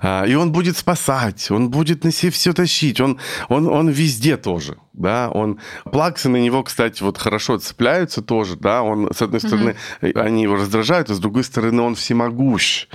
[0.00, 3.18] А, и он будет спасать, он будет на себе все тащить, он,
[3.48, 4.78] он, он везде тоже.
[4.94, 5.28] Да?
[5.28, 8.56] Он, плаксы на него, кстати, вот хорошо цепляются тоже.
[8.56, 8.82] Да?
[8.82, 10.18] Он, с одной стороны, угу.
[10.18, 12.86] они его раздражают, а с другой стороны, он всемогущ.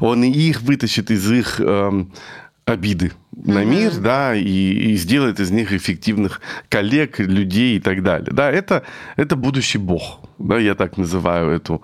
[0.00, 2.12] Он и их вытащит из их эм,
[2.64, 8.30] обиды на мир, да, и, и сделает из них эффективных коллег, людей и так далее.
[8.32, 8.84] Да, это,
[9.16, 11.82] это будущий бог, да, я так называю эту.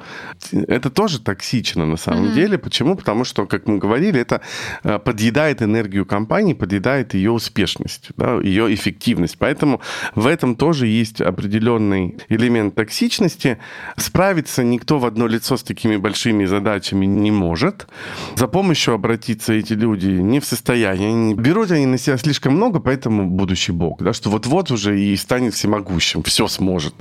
[0.53, 2.59] Это тоже токсично на самом mm деле.
[2.59, 2.97] Почему?
[2.97, 4.41] Потому что, как мы говорили, это
[4.83, 9.37] э, подъедает энергию компании, подъедает ее успешность, да, ее эффективность.
[9.39, 9.81] Поэтому
[10.15, 13.59] в этом тоже есть определенный элемент токсичности.
[13.97, 17.87] Справиться никто в одно лицо с такими большими задачами не может.
[18.37, 23.29] За помощью обратиться эти люди не в состоянии, берут они на себя слишком много, поэтому
[23.29, 26.95] будущий бог, да, что вот-вот уже и станет всемогущим, все сможет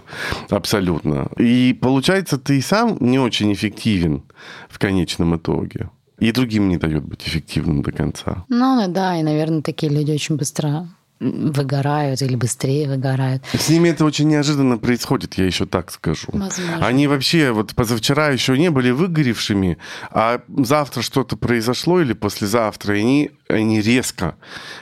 [0.49, 1.27] абсолютно.
[1.43, 4.23] И получается, ты сам не очень эффективен
[4.69, 5.89] в конечном итоге.
[6.19, 8.45] И другим не дает быть эффективным до конца.
[8.49, 10.87] Ну да, и, наверное, такие люди очень быстро
[11.19, 13.43] выгорают или быстрее выгорают.
[13.53, 16.27] С ними это очень неожиданно происходит, я еще так скажу.
[16.31, 16.85] Возможно.
[16.85, 19.77] Они вообще вот позавчера еще не были выгоревшими,
[20.11, 24.35] а завтра что-то произошло или послезавтра, и они, они резко.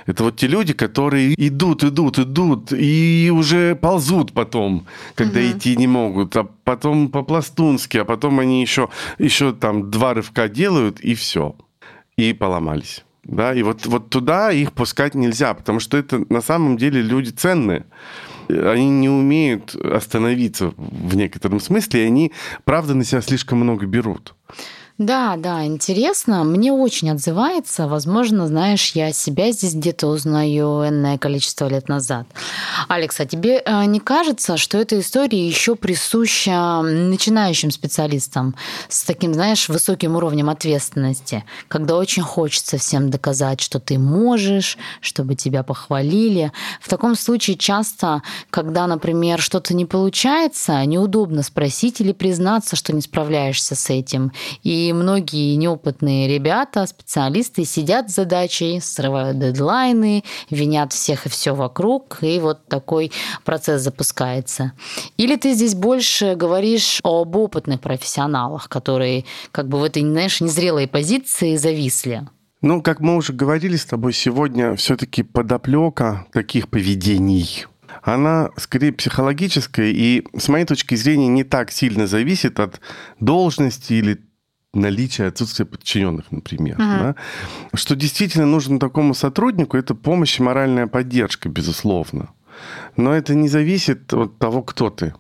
[0.06, 5.50] Это вот те люди, которые идут, идут, идут, и уже ползут потом, когда угу.
[5.50, 8.90] идти не могут, а потом по-пластунски, а потом они еще,
[9.20, 11.56] еще там два рывка делают, и все.
[12.18, 13.04] И поломались.
[13.24, 17.30] Да, и вот, вот туда их пускать нельзя, потому что это на самом деле люди
[17.30, 17.86] ценные.
[18.50, 22.32] Они не умеют остановиться в некотором смысле, и они,
[22.64, 24.36] правда, на себя слишком много берут.
[25.02, 26.44] Да, да, интересно.
[26.44, 27.88] Мне очень отзывается.
[27.88, 32.28] Возможно, знаешь, я себя здесь где-то узнаю энное количество лет назад.
[32.88, 38.54] Алекс, а тебе э, не кажется, что эта история еще присуща начинающим специалистам
[38.90, 45.34] с таким, знаешь, высоким уровнем ответственности, когда очень хочется всем доказать, что ты можешь, чтобы
[45.34, 46.52] тебя похвалили.
[46.80, 53.02] В таком случае часто, когда, например, что-то не получается, неудобно спросить или признаться, что не
[53.02, 54.32] справляешься с этим.
[54.62, 62.20] И многие неопытные ребята, специалисты сидят с задачей, срывают дедлайны, винят всех и все вокруг,
[62.22, 63.12] и вот такой
[63.44, 64.74] процесс запускается.
[65.18, 70.88] Или ты здесь больше говоришь об опытных профессионалах, которые как бы в этой, знаешь, незрелой
[70.88, 72.28] позиции зависли?
[72.62, 77.66] Ну, как мы уже говорили с тобой сегодня, все-таки подоплека таких поведений
[78.02, 82.80] она скорее психологическая и, с моей точки зрения, не так сильно зависит от
[83.20, 84.22] должности или
[84.74, 86.78] наличие отсутствия подчиненных, например.
[86.78, 87.00] Uh-huh.
[87.00, 87.16] Да?
[87.74, 92.30] Что действительно нужно такому сотруднику, это помощь и моральная поддержка, безусловно.
[92.96, 95.14] Но это не зависит от того, кто ты.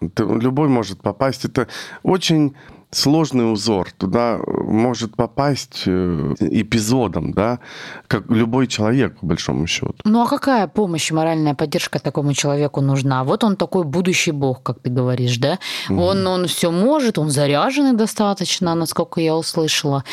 [0.00, 1.44] Это любой может попасть.
[1.44, 1.68] Это
[2.02, 2.54] очень
[2.90, 3.92] сложный узор.
[3.96, 7.60] Туда может попасть э, эпизодом, да,
[8.06, 9.94] как любой человек, по большому счету.
[10.04, 13.24] Ну а какая помощь, моральная поддержка такому человеку нужна?
[13.24, 15.58] Вот он такой будущий бог, как ты говоришь, да?
[15.88, 20.04] Он, он все может, он заряженный достаточно, насколько я услышала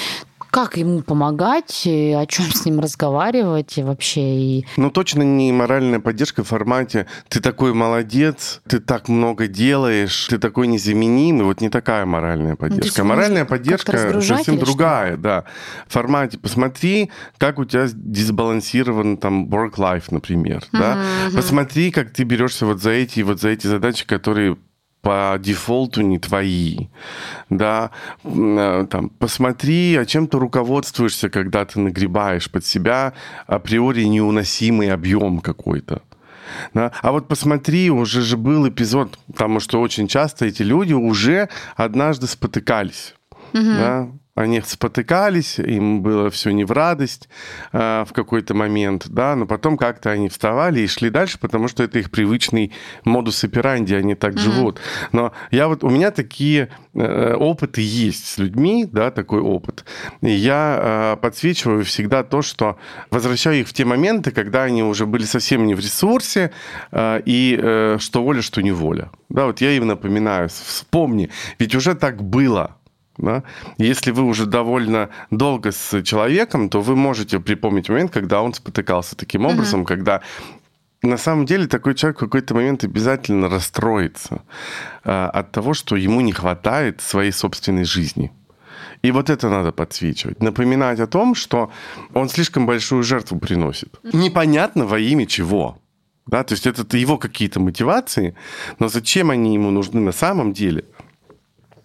[0.50, 4.22] как ему помогать, о чем с ним разговаривать и вообще.
[4.22, 4.66] И...
[4.78, 10.38] Ну, точно не моральная поддержка в формате «ты такой молодец, ты так много делаешь, ты
[10.38, 11.46] такой незаменимый».
[11.46, 13.04] Вот не такая моральная ну, поддержка.
[13.04, 15.22] Ну, моральная поддержка совсем другая, что?
[15.22, 15.44] да.
[15.88, 20.64] В формате «посмотри, как у тебя дисбалансирован там work-life, например».
[20.72, 20.98] Uh-huh, да?
[20.98, 21.36] uh-huh.
[21.36, 24.58] Посмотри, как ты берешься вот за эти вот за эти задачи, которые
[25.08, 26.90] по дефолту не твои,
[27.50, 27.92] да,
[28.26, 33.14] э, там, посмотри, а чем ты руководствуешься, когда ты нагребаешь под себя
[33.48, 36.02] априори неуносимый объем какой-то.
[36.74, 36.92] Да?
[37.02, 42.28] А вот посмотри, уже же был эпизод, потому что очень часто эти люди уже однажды
[42.28, 43.16] спотыкались.
[43.54, 43.64] Угу.
[43.64, 44.10] Да?
[44.38, 47.28] Они спотыкались, им было все не в радость
[47.74, 51.82] э, в какой-то момент, да, но потом как-то они вставали и шли дальше, потому что
[51.82, 52.72] это их привычный
[53.04, 54.40] модус операнди, они так mm-hmm.
[54.40, 54.80] живут.
[55.12, 59.86] Но я вот, у меня такие э, опыты есть с людьми, да, такой опыт.
[60.22, 62.78] И я э, подсвечиваю всегда то, что
[63.10, 66.52] возвращаю их в те моменты, когда они уже были совсем не в ресурсе,
[66.92, 69.10] э, и э, что воля, что не воля.
[69.30, 72.76] Да, вот я им напоминаю, вспомни, ведь уже так было,
[73.18, 73.44] да?
[73.78, 79.16] Если вы уже довольно долго с человеком, то вы можете припомнить момент, когда он спотыкался
[79.16, 79.88] таким образом, uh-huh.
[79.88, 80.22] когда
[81.02, 84.42] на самом деле такой человек в какой-то момент обязательно расстроится
[85.04, 88.32] э, от того, что ему не хватает своей собственной жизни.
[89.04, 90.42] И вот это надо подсвечивать.
[90.42, 91.72] Напоминать о том, что
[92.14, 94.00] он слишком большую жертву приносит.
[94.14, 95.78] Непонятно во имя чего.
[96.26, 98.36] Да, то есть это его какие-то мотивации,
[98.80, 100.84] но зачем они ему нужны на самом деле–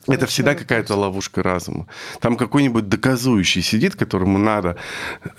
[0.09, 1.87] это всегда какая-то ловушка разума.
[2.21, 4.77] Там какой-нибудь доказующий сидит, которому надо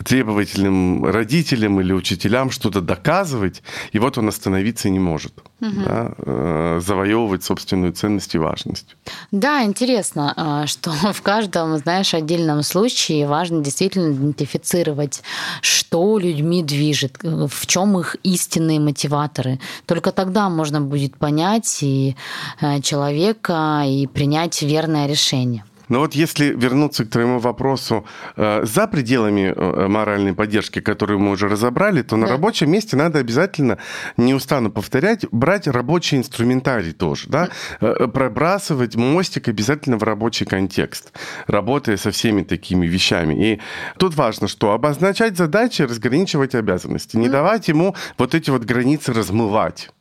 [0.03, 5.33] требовательным родителям или учителям что-то доказывать, и вот он остановиться не может.
[5.63, 5.81] Угу.
[5.85, 8.97] Да, э, завоевывать собственную ценность и важность.
[9.31, 15.23] Да, интересно, э, что в каждом, знаешь, отдельном случае важно действительно идентифицировать,
[15.61, 19.59] что людьми движет, в чем их истинные мотиваторы.
[19.85, 22.17] Только тогда можно будет понять и
[22.59, 25.63] э, человека, и принять верное решение.
[25.93, 28.03] Но вот если вернуться к твоему вопросу,
[28.35, 33.19] э, за пределами э, моральной поддержки, которую мы уже разобрали, то на рабочем месте надо
[33.19, 33.77] обязательно,
[34.17, 41.13] не устану повторять, брать рабочий инструментарий тоже, да, э, пробрасывать мостик обязательно в рабочий контекст,
[41.45, 43.51] работая со всеми такими вещами.
[43.51, 43.61] И
[43.99, 49.91] тут важно, что обозначать задачи, разграничивать обязанности, не давать ему вот эти вот границы размывать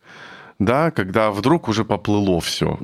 [0.64, 2.78] да, когда вдруг уже поплыло все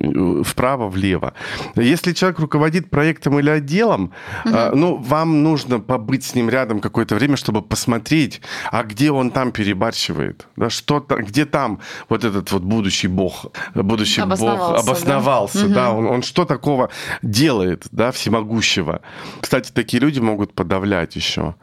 [0.45, 1.33] вправо-влево.
[1.76, 4.12] Если человек руководит проектом или отделом,
[4.45, 4.57] угу.
[4.74, 9.53] ну, вам нужно побыть с ним рядом какое-то время, чтобы посмотреть, а где он там
[9.53, 15.68] перебарщивает, да, что -то, где там вот этот вот будущий бог, будущий обосновался, бог обосновался,
[15.68, 16.91] да, да он, он что такого
[17.22, 19.01] делает, да, всемогущего.
[19.41, 21.55] Кстати, такие люди могут подавлять еще.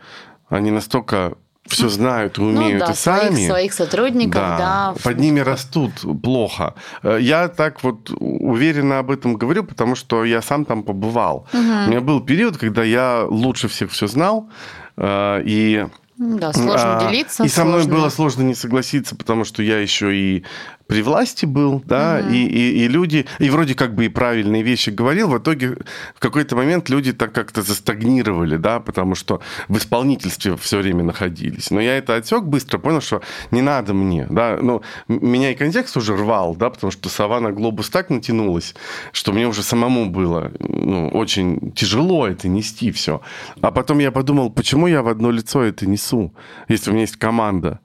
[0.50, 1.34] Они настолько
[1.68, 3.36] все знают и умеют ну, да, и сами.
[3.36, 4.96] Своих, своих сотрудников, да, да.
[5.04, 6.76] Под ними растут плохо.
[7.04, 11.48] Э, я так вот уверенно об этом говорю, потому что я сам там побывал.
[11.54, 11.62] Угу.
[11.62, 14.50] У меня был период, когда я лучше всех все знал,
[14.98, 15.86] э, и
[16.18, 17.44] да, сложно а, делиться.
[17.44, 20.46] И со мной было сложно не согласиться, потому что я еще и
[20.88, 22.34] при власти был, да, угу.
[22.34, 25.78] и, и, и люди, и вроде как бы и правильные вещи говорил, в итоге
[26.16, 31.72] в какой-то момент люди так как-то застагнировали, да, потому что в исполнительстве все время находились.
[31.72, 33.22] Но я это отсек быстро, понял, что
[33.52, 37.52] не надо мне, да, ну, меня и контекст уже рвал, да, потому что сова на
[37.52, 38.76] глобус так натянулась,
[39.12, 43.22] что мне уже самому было ну, очень тяжело это нести все.
[43.62, 46.34] А потом я подумал, почему я в одно лицо это несу,
[46.68, 47.80] если у меня есть команда.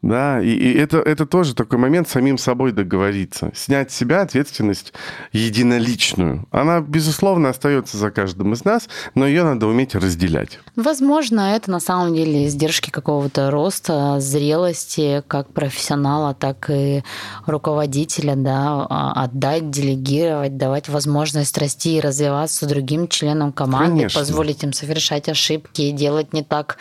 [0.00, 3.50] Да, и, и это, это тоже такой момент самим собой договориться.
[3.54, 4.92] Снять с себя ответственность
[5.32, 6.46] единоличную.
[6.52, 10.60] Она, безусловно, остается за каждым из нас, но ее надо уметь разделять.
[10.76, 17.02] Возможно, это на самом деле издержки какого-то роста, зрелости как профессионала, так и
[17.46, 24.20] руководителя, да, а, отдать, делегировать, давать возможность расти и развиваться другим членам команды, Конечно.
[24.20, 26.76] позволить им совершать ошибки и делать не так,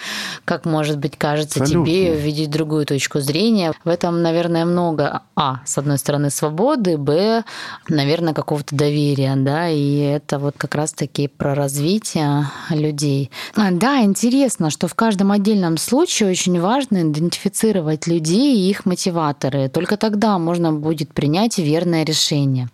[0.46, 1.92] как, может быть, кажется Абсолютно.
[1.92, 3.74] тебе, увидеть другую точку точку зрения.
[3.86, 7.44] В этом, наверное, много, а, с одной стороны, свободы, б,
[7.88, 13.32] наверное, какого-то доверия, да, и это вот как раз-таки про развитие людей.
[13.56, 19.70] А, да, интересно, что в каждом отдельном случае очень важно идентифицировать людей и их мотиваторы.
[19.70, 22.68] Только тогда можно будет принять верное решение.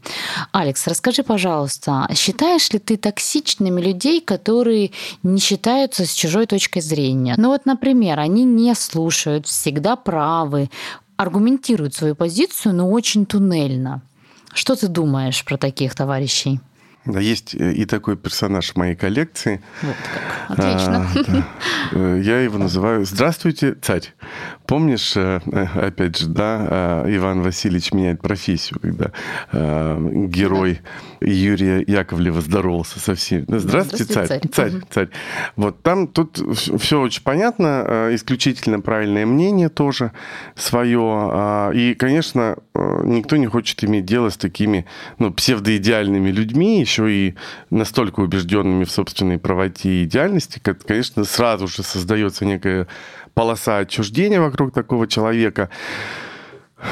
[0.52, 7.36] Алекс, расскажи, пожалуйста, считаешь ли ты токсичными людей, которые не считаются с чужой точкой зрения?
[7.38, 10.70] Ну вот, например, они не слушают, всегда правы, правы,
[11.18, 14.02] аргументируют свою позицию, но очень туннельно.
[14.54, 16.62] Что ты думаешь про таких товарищей?
[17.06, 19.62] Да, есть э, и такой персонаж в моей коллекции.
[19.82, 20.58] Вот как.
[20.58, 21.08] Отлично.
[21.14, 21.48] А, да.
[21.92, 24.14] Э, я его называю «Здравствуйте, царь».
[24.66, 25.42] Помнишь, э,
[25.76, 29.12] опять же, да, Иван Васильевич меняет профессию, когда
[29.52, 30.80] герой
[31.20, 33.44] Юрия Яковлева здоровался со всеми.
[33.48, 34.28] Здравствуйте, Здравствуйте царь.
[34.28, 34.82] Царь, царь.
[34.90, 35.10] царь.
[35.58, 36.40] Вот там тут
[36.80, 40.14] все очень понятно, исключительно правильное мнение тоже
[40.56, 41.02] свое.
[41.34, 44.86] А, и, конечно, никто не хочет иметь дело с такими
[45.20, 47.36] ну, псевдоидеальными людьми, еще и
[47.70, 52.88] настолько убежденными в собственной правоте и идеальности, конечно, сразу же создается некая
[53.34, 55.70] полоса отчуждения вокруг такого человека.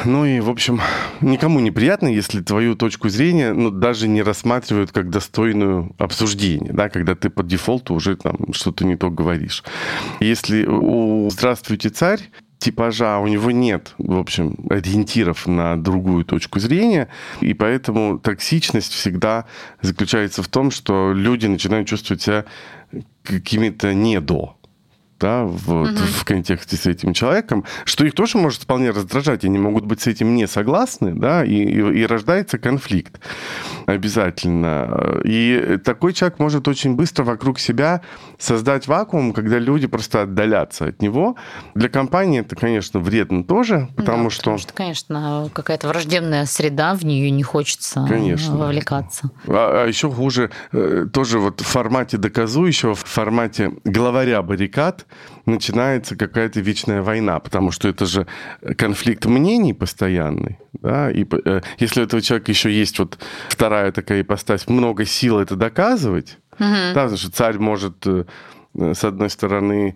[0.05, 0.79] Ну и, в общем,
[1.19, 6.87] никому не приятно, если твою точку зрения ну, даже не рассматривают как достойную обсуждения, да,
[6.87, 9.63] когда ты по дефолту уже там что-то не то говоришь.
[10.21, 12.21] Если у «Здравствуйте, царь»
[12.61, 17.07] типажа, у него нет, в общем, ориентиров на другую точку зрения,
[17.41, 19.45] и поэтому токсичность всегда
[19.81, 22.45] заключается в том, что люди начинают чувствовать себя
[23.23, 24.57] какими-то не до
[25.21, 25.99] да, вот, угу.
[25.99, 30.07] в контексте с этим человеком, что их тоже может вполне раздражать, они могут быть с
[30.07, 33.19] этим не согласны, да, и, и, и рождается конфликт
[33.85, 35.21] обязательно.
[35.23, 38.01] И такой человек может очень быстро вокруг себя
[38.39, 41.35] создать вакуум, когда люди просто отдалятся от него.
[41.75, 44.41] Для компании это, конечно, вредно тоже, потому да, что...
[44.41, 48.57] Потому что, конечно, какая-то враждебная среда, в нее не хочется конечно.
[48.57, 49.29] вовлекаться.
[49.47, 55.05] А, а еще хуже, э, тоже вот в формате доказующего, в формате главаря баррикад
[55.45, 58.27] начинается какая-то вечная война, потому что это же
[58.77, 60.57] конфликт мнений постоянный.
[60.73, 61.11] Да?
[61.11, 63.17] И э, если у этого человека еще есть вот
[63.49, 66.65] вторая такая ипостась, много сил это доказывать, угу.
[66.93, 68.25] да, потому что царь может, э,
[68.73, 69.95] с одной стороны,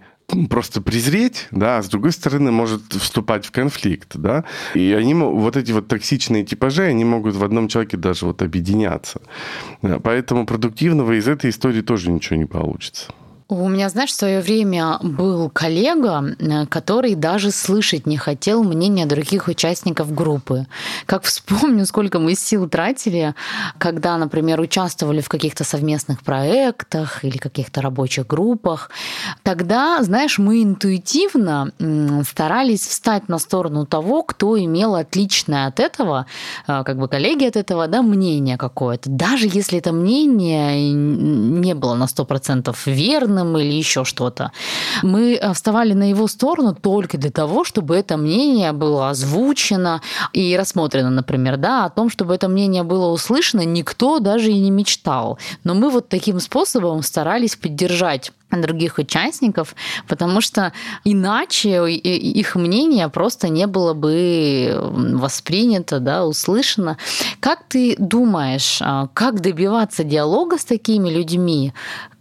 [0.50, 4.44] просто презреть, да, а с другой стороны может вступать в конфликт, да,
[4.74, 9.22] и они, вот эти вот токсичные типажи, они могут в одном человеке даже вот объединяться.
[10.04, 13.14] Поэтому продуктивного из этой истории тоже ничего не получится.
[13.48, 16.36] У меня, знаешь, в свое время был коллега,
[16.68, 20.66] который даже слышать не хотел мнения других участников группы.
[21.06, 23.36] Как вспомню, сколько мы сил тратили,
[23.78, 28.90] когда, например, участвовали в каких-то совместных проектах или каких-то рабочих группах.
[29.44, 31.72] Тогда, знаешь, мы интуитивно
[32.28, 36.26] старались встать на сторону того, кто имел отличное от этого,
[36.68, 39.08] э, как бы коллеги от этого, да, мнение какое-то.
[39.08, 44.52] Даже если это мнение не было на 100% верно, неверным или еще что-то.
[45.04, 50.02] Мы э, вставали на его сторону только для того, чтобы это мнение было озвучено
[50.34, 54.72] и рассмотрено, например, да, о том, чтобы это мнение было услышано, никто даже и не
[54.72, 55.38] мечтал.
[55.64, 59.76] Но мы вот таким способом старались поддержать других участников,
[60.08, 60.72] потому что
[61.04, 66.98] иначе их мнение просто не было бы воспринято, да, услышано.
[67.40, 71.74] Как ты думаешь, а, как добиваться диалога с такими людьми,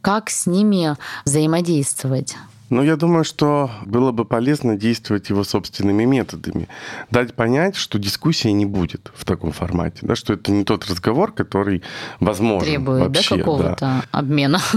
[0.04, 2.36] как с ними взаимодействовать?
[2.68, 6.68] Ну, я думаю, что было бы полезно действовать его собственными методами.
[7.10, 11.32] Дать понять, что дискуссии не будет в таком формате, да, что это не тот разговор,
[11.32, 11.82] который
[12.20, 14.04] возможен Требует вообще, да, какого-то да.
[14.10, 14.60] обмена.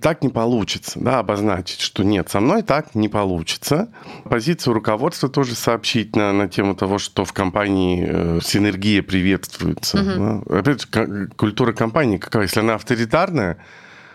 [0.00, 3.88] Так не получится, да, обозначить, что нет, со мной так не получится.
[4.24, 9.98] Позицию руководства тоже сообщить на, на тему того, что в компании э, синергия приветствуется.
[9.98, 10.44] Угу.
[10.46, 10.58] Да.
[10.58, 13.58] Опять же, культура компании какая, если она авторитарная,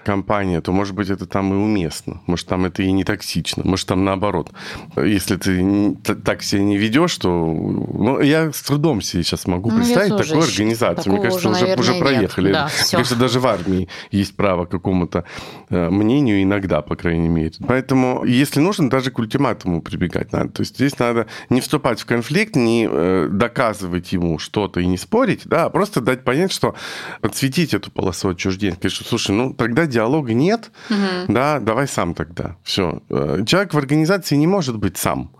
[0.03, 2.21] компания, то, может быть, это там и уместно.
[2.27, 3.63] Может, там это и не токсично.
[3.65, 4.51] Может, там наоборот.
[4.97, 7.29] Если ты так себя не ведешь, то...
[7.29, 11.13] Ну, я с трудом себе сейчас могу ну, представить такую организацию.
[11.13, 12.51] Мне кажется, уже, уже, уже проехали.
[12.51, 15.25] Да, Мне кажется, даже в армии есть право какому-то
[15.69, 17.51] э, мнению иногда, по крайней мере.
[17.67, 20.49] Поэтому, если нужно, даже к ультиматуму прибегать надо.
[20.49, 24.97] То есть здесь надо не вступать в конфликт, не э, доказывать ему что-то и не
[24.97, 26.75] спорить, да, а просто дать понять, что
[27.21, 28.75] подсветить эту полосу отчуждения.
[28.75, 31.33] Сказать, что, слушай, ну, тогда диалога нет, угу.
[31.33, 32.55] да, давай сам тогда.
[32.63, 33.01] Все.
[33.09, 35.31] Э, человек в организации не может быть сам.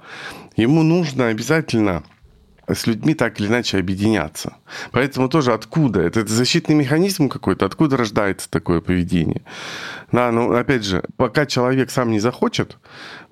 [0.56, 2.04] Ему нужно обязательно
[2.68, 4.54] с людьми так или иначе объединяться.
[4.92, 6.02] Поэтому тоже откуда?
[6.02, 9.42] Это, это защитный механизм какой-то, откуда рождается такое поведение?
[10.12, 12.78] Да, ну, опять же, пока человек сам не захочет,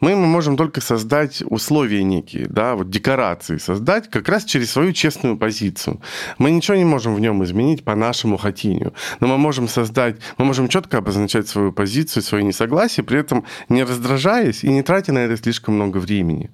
[0.02, 5.38] мы можем только создать условия некие, да, вот декорации создать как раз через свою честную
[5.38, 6.02] позицию.
[6.38, 10.46] Мы ничего не можем в нем изменить по нашему хотению, но мы можем создать, мы
[10.46, 15.20] можем четко обозначать свою позицию, свое несогласие, при этом не раздражаясь и не тратя на
[15.20, 16.52] это слишком много времени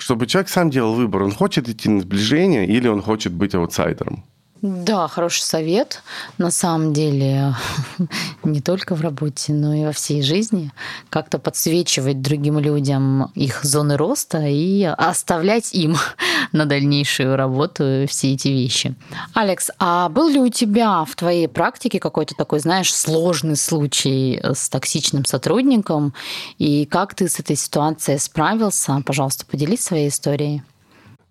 [0.00, 4.24] чтобы человек сам делал выбор, он хочет идти на сближение или он хочет быть аутсайдером.
[4.62, 6.02] Да, хороший совет.
[6.36, 7.54] На самом деле,
[8.44, 10.70] не только в работе, но и во всей жизни.
[11.08, 15.96] Как-то подсвечивать другим людям их зоны роста и оставлять им
[16.52, 18.94] на дальнейшую работу все эти вещи.
[19.32, 24.68] Алекс, а был ли у тебя в твоей практике какой-то такой, знаешь, сложный случай с
[24.68, 26.12] токсичным сотрудником?
[26.58, 29.02] И как ты с этой ситуацией справился?
[29.06, 30.62] Пожалуйста, поделись своей историей.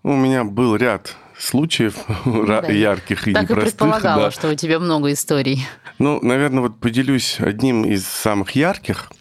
[0.01, 2.61] У меня был ряд случаев ну да.
[2.67, 3.47] ярких и так непростых.
[3.47, 4.31] Так и предполагала, да.
[4.31, 5.65] что у тебя много историй.
[5.97, 9.11] Ну, наверное, вот поделюсь одним из самых ярких.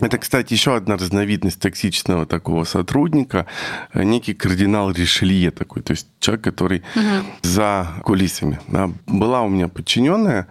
[0.00, 3.46] Это, кстати, еще одна разновидность токсичного такого сотрудника,
[3.92, 7.26] некий кардинал Ришелье такой, то есть человек, который угу.
[7.42, 8.60] за кулисами.
[8.68, 8.90] Да.
[9.06, 10.46] Была у меня подчиненная,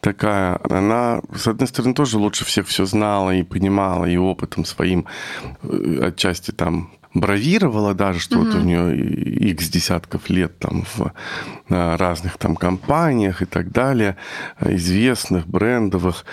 [0.00, 5.06] такая, она, с одной стороны, тоже лучше всех все знала и понимала, и опытом своим
[5.62, 8.46] э, отчасти там бравировала даже, что угу.
[8.46, 8.96] вот у нее
[9.50, 11.12] x десятков лет там в
[11.68, 14.16] э, разных там компаниях и так далее,
[14.60, 16.24] известных, брендовых.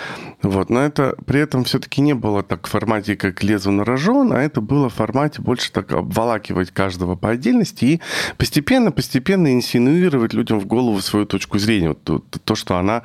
[0.44, 0.70] Вот.
[0.70, 4.40] Но это при этом все-таки не было так в формате, как лезу на рожон, а
[4.40, 8.02] это было в формате больше так обволакивать каждого по отдельности и
[8.38, 11.90] постепенно-постепенно инсинуировать людям в голову свою точку зрения.
[11.90, 13.04] Вот то, то, что она,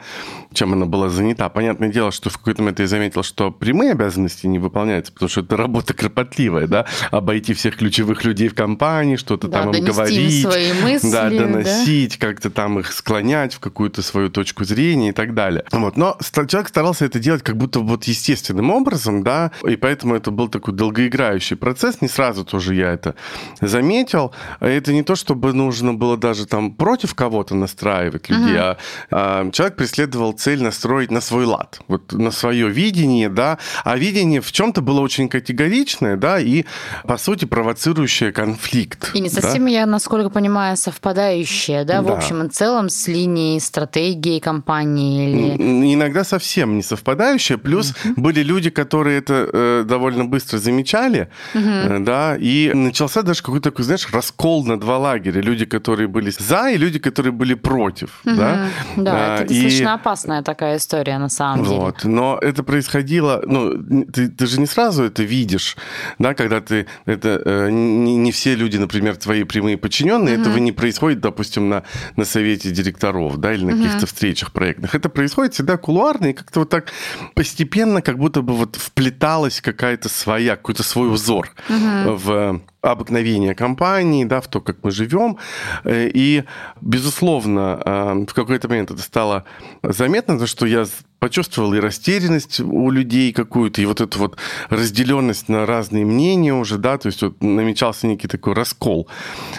[0.52, 1.48] чем она была занята.
[1.48, 5.40] Понятное дело, что в какой-то момент я заметил, что прямые обязанности не выполняются, потому что
[5.40, 10.42] это работа кропотливая, да, обойти всех ключевых людей в компании, что-то да, там им говорить,
[10.42, 12.26] свои мысли, да, доносить, да?
[12.26, 15.64] как-то там их склонять в какую-то свою точку зрения и так далее.
[15.70, 15.96] Вот.
[15.96, 20.48] Но человек старался это делать как будто вот естественным образом, да, и поэтому это был
[20.48, 22.00] такой долгоиграющий процесс.
[22.00, 23.14] Не сразу тоже я это
[23.60, 24.34] заметил.
[24.58, 28.76] Это не то, чтобы нужно было даже там против кого-то настраивать людей, uh-huh.
[29.12, 33.96] а, а человек преследовал цель настроить на свой лад, вот на свое видение, да, а
[33.96, 36.64] видение в чем-то было очень категоричное, да, и,
[37.04, 39.11] по сути, провоцирующее конфликт.
[39.12, 39.70] И не совсем, да?
[39.70, 42.14] я, насколько понимаю, совпадающее, да, в да.
[42.14, 45.92] общем и целом с линией стратегии компании или...
[45.92, 48.14] Иногда совсем не совпадающее, плюс uh-huh.
[48.16, 51.98] были люди, которые это э, довольно быстро замечали, uh-huh.
[51.98, 55.42] э, да, и начался даже какой-то такой, знаешь, раскол на два лагеря.
[55.42, 58.34] Люди, которые были за, и люди, которые были против, uh-huh.
[58.34, 58.68] да.
[58.96, 59.94] Да, а, это достаточно и...
[59.94, 61.76] опасная такая история на самом деле.
[61.76, 65.76] Вот, но это происходило, ну, ты, ты же не сразу это видишь,
[66.18, 70.40] да, когда ты, это, э, не, не все люди, например, твои прямые подчиненные, uh-huh.
[70.40, 71.84] этого не происходит, допустим, на,
[72.16, 74.95] на совете директоров, да, или на каких-то встречах проектных.
[74.95, 76.93] Это происходит всегда кулуарно, и как-то вот так
[77.34, 82.16] постепенно, как будто бы вот вплеталась какая-то своя, какой-то свой узор uh-huh.
[82.16, 85.39] в обыкновения компании, да, в то, как мы живем.
[85.85, 86.45] Э, и,
[86.80, 89.45] безусловно, э, в какой-то момент это стало
[89.83, 90.85] заметно, то, что я
[91.20, 94.37] почувствовал и растерянность у людей какую-то, и вот эту вот
[94.70, 99.07] разделенность на разные мнения уже, да, то есть вот намечался некий такой раскол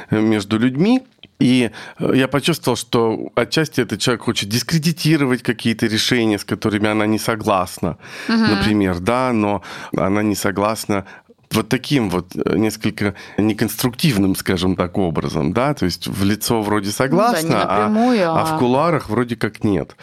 [0.10, 1.02] э, между людьми.
[1.40, 7.20] И я почувствовал, что отчасти этот человек хочет дискредитировать какие-то решения, с которыми она не
[7.20, 7.98] согласна,
[8.30, 8.38] угу.
[8.38, 9.62] например, да, но
[9.98, 11.06] она не согласна
[11.54, 16.92] вот таким вот э, несколько неконструктивным, скажем так, образом, да, то есть в лицо вроде
[16.92, 19.96] согласна, ну, да, напрямую, а, а в кулуарах вроде как нет.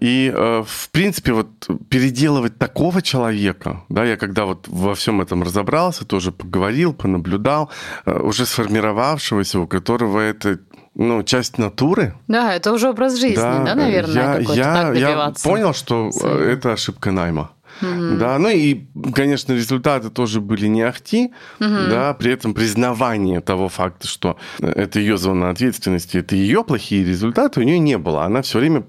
[0.00, 1.48] И, э, в принципе, вот
[1.88, 7.70] переделывать такого человека, да, я когда вот во всем этом разобрался, тоже поговорил, понаблюдал,
[8.04, 10.58] э, уже сформировавшегося, у которого это
[10.94, 12.14] ну, часть натуры.
[12.26, 17.10] Да, это уже образ жизни, да, да наверное, я, я, я понял, что это ошибка
[17.10, 17.50] найма.
[17.82, 18.16] Угу.
[18.18, 21.68] Да, ну и, конечно, результаты тоже были не ахти, угу.
[21.90, 27.60] да, при этом признавание того факта, что это ее зона ответственности, это ее плохие результаты,
[27.60, 28.24] у нее не было.
[28.24, 28.84] Она все время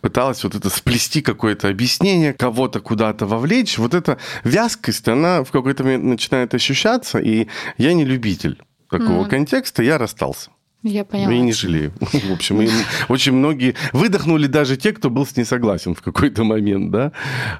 [0.00, 3.78] пыталась вот это сплести какое-то объяснение, кого-то куда-то вовлечь.
[3.78, 9.30] Вот эта вязкость, она в какой-то момент начинает ощущаться, и я не любитель такого угу.
[9.30, 10.50] контекста, я расстался.
[10.82, 11.32] Я поняла.
[11.32, 11.92] И не жалею.
[12.00, 12.66] В общем,
[13.08, 17.12] очень многие выдохнули даже те, кто был с ней согласен в какой-то момент, да,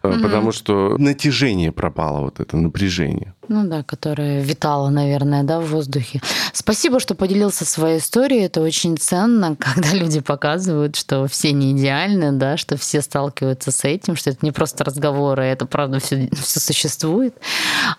[0.02, 3.34] потому что натяжение пропало, вот это напряжение.
[3.48, 6.20] Ну да, которая витала, наверное, да, в воздухе.
[6.52, 8.42] Спасибо, что поделился своей историей.
[8.42, 13.84] Это очень ценно, когда люди показывают, что все не идеальны, да, что все сталкиваются с
[13.84, 17.34] этим, что это не просто разговоры, это правда все, все существует.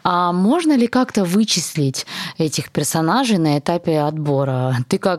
[0.03, 2.05] А можно ли как-то вычислить
[2.37, 4.77] этих персонажей на этапе отбора?
[4.87, 5.10] Ты как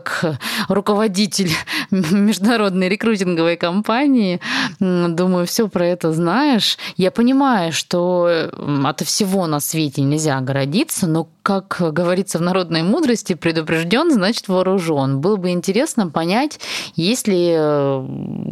[0.67, 1.51] руководитель
[1.91, 4.39] международной рекрутинговой компании,
[4.79, 6.77] думаю, все про это знаешь.
[6.97, 8.49] Я понимаю, что
[8.83, 14.47] от всего на свете нельзя нельзя огородиться, но, как говорится в народной мудрости, предупрежден, значит
[14.47, 15.19] вооружен.
[15.19, 16.59] Было бы интересно понять,
[16.95, 18.07] есть ли э,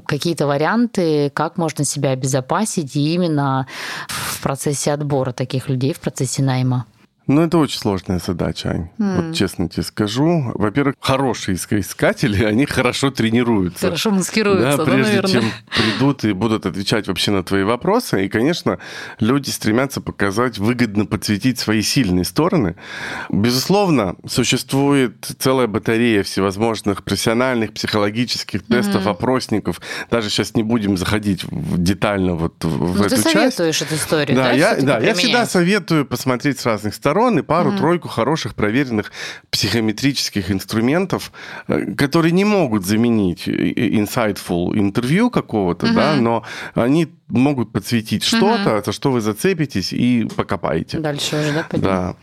[0.05, 3.67] какие-то варианты, как можно себя обезопасить именно
[4.07, 6.85] в процессе отбора таких людей, в процессе найма.
[7.31, 8.89] Ну, это очень сложная задача, Ань.
[8.97, 9.15] Mm.
[9.15, 10.51] Вот честно тебе скажу.
[10.53, 13.85] Во-первых, хорошие искатели, они хорошо тренируются.
[13.85, 15.31] Хорошо маскируются, да, да прежде наверное.
[15.31, 18.25] чем придут и будут отвечать вообще на твои вопросы.
[18.25, 18.79] И, конечно,
[19.19, 22.75] люди стремятся показать, выгодно подсветить свои сильные стороны.
[23.29, 29.09] Безусловно, существует целая батарея всевозможных профессиональных, психологических тестов, mm-hmm.
[29.09, 29.79] опросников.
[30.09, 33.23] Даже сейчас не будем заходить детально вот в ну, эту ты часть.
[33.23, 34.43] ты советуешь эту историю, да?
[34.43, 38.11] Да, я, да, я всегда советую посмотреть с разных сторон сторон и пару-тройку mm-hmm.
[38.11, 39.11] хороших проверенных
[39.51, 41.31] психометрических инструментов,
[41.67, 45.93] э, которые не могут заменить insightful интервью какого-то, mm-hmm.
[45.93, 46.43] да, но
[46.73, 48.85] они могут подсветить что-то, mm-hmm.
[48.85, 50.99] за что вы зацепитесь и покопаете.
[50.99, 51.87] Дальше уже, да, пойдем?
[51.87, 52.15] Да.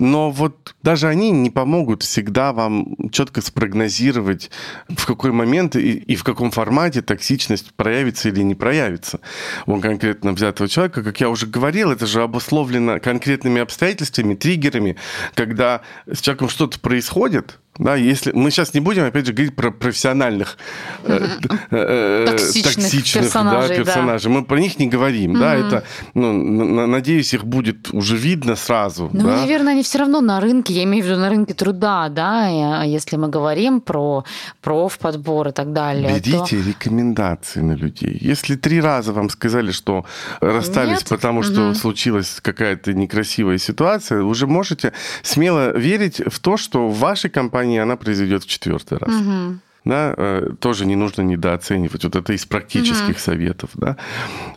[0.00, 4.50] Но вот даже они не помогут всегда вам четко спрогнозировать,
[4.88, 9.20] в какой момент и, и в каком формате токсичность проявится или не проявится
[9.66, 11.02] у конкретно взятого человека.
[11.02, 14.96] Как я уже говорил, это же обусловлено конкретными обстоятельствами, триггерами,
[15.34, 19.70] когда с человеком что-то происходит, да, если мы сейчас не будем, опять же, говорить про
[19.70, 20.58] профессиональных
[21.04, 21.28] э,
[21.70, 24.30] э, токсичных, токсичных персонажей, да, персонажей.
[24.30, 24.38] Да.
[24.38, 25.40] Мы про них не говорим, угу.
[25.40, 29.08] да, это, ну, надеюсь, их будет уже видно сразу.
[29.12, 29.36] Ну, да?
[29.36, 33.16] наверное, они все равно на рынке, я имею в виду на рынке труда, да, если
[33.16, 34.24] мы говорим про
[34.60, 36.20] профподбор и так далее.
[36.20, 36.68] Берите то...
[36.68, 38.18] рекомендации на людей.
[38.20, 40.04] Если три раза вам сказали, что
[40.40, 41.08] расстались, Нет?
[41.08, 41.74] потому что угу.
[41.74, 44.92] случилась какая-то некрасивая ситуация, уже можете
[45.22, 49.14] смело верить в то, что в вашей компании компании она произойдет в четвертый раз.
[49.14, 49.58] Угу.
[49.82, 52.04] Да, э, тоже не нужно недооценивать.
[52.04, 53.18] Вот это из практических угу.
[53.18, 53.70] советов.
[53.74, 53.96] Да.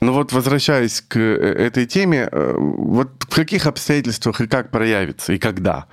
[0.01, 5.31] Но вот возвращаясь к э, этой теме, э, вот в каких обстоятельствах и как проявится,
[5.31, 5.85] и когда.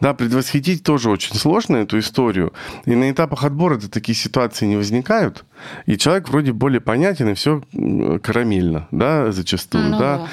[0.00, 2.54] Да, предвосхитить тоже очень сложно эту историю.
[2.86, 5.44] И на этапах отбора такие ситуации не возникают.
[5.84, 7.62] И человек вроде более понятен, и все
[8.22, 9.90] карамельно, да, зачастую.
[9.90, 10.28] Ну, да.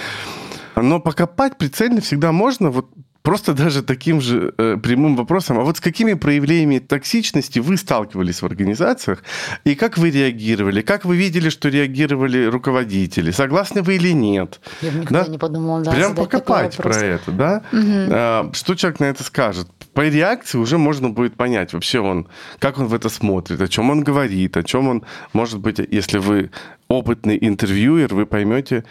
[0.77, 2.69] Но покопать прицельно всегда можно.
[2.69, 2.87] Вот
[3.25, 8.43] Просто даже таким же э, прямым вопросом, а вот с какими проявлениями токсичности вы сталкивались
[8.43, 9.23] в организациях,
[9.63, 14.61] и как вы реагировали, как вы видели, что реагировали руководители, согласны вы или нет?
[14.81, 15.31] Я никогда да?
[15.31, 17.63] не подумала, да, Прям покопать про это, да?
[17.71, 17.81] Угу.
[18.11, 19.67] А, что человек на это скажет?
[19.95, 22.27] По реакции уже можно будет понять вообще он,
[22.59, 25.03] как он в это смотрит, о чем он говорит, о чем он,
[25.33, 26.51] может быть, если вы
[26.89, 28.83] опытный интервьюер, вы поймете,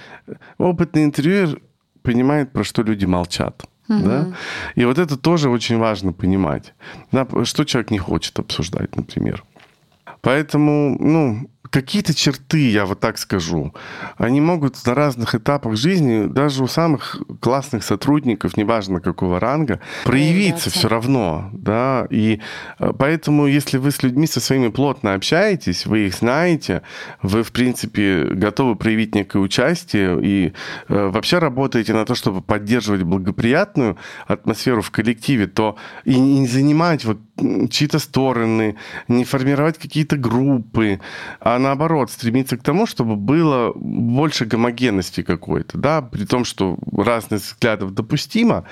[0.59, 1.61] опытный интервьюер
[2.03, 3.65] понимает, про что люди молчат.
[3.89, 3.99] Угу.
[3.99, 4.33] Да?
[4.75, 6.75] И вот это тоже очень важно понимать.
[7.13, 9.45] Да, что человек не хочет обсуждать, например.
[10.21, 13.75] Поэтому, ну, какие-то черты, я вот так скажу,
[14.17, 20.71] они могут на разных этапах жизни, даже у самых классных сотрудников, неважно какого ранга, проявиться
[20.71, 22.41] все равно, да, и
[22.79, 26.83] э, поэтому, если вы с людьми со своими плотно общаетесь, вы их знаете,
[27.23, 30.53] вы, в принципе, готовы проявить некое участие и
[30.89, 33.97] э, вообще работаете на то, чтобы поддерживать благоприятную
[34.27, 37.19] атмосферу в коллективе, то и не занимать вот
[37.71, 38.77] чьи-то стороны,
[39.09, 41.01] не формировать какие-то группы,
[41.41, 47.47] а наоборот стремиться к тому, чтобы было больше гомогенности какой-то, да, при том, что разность
[47.47, 48.65] взглядов допустимо,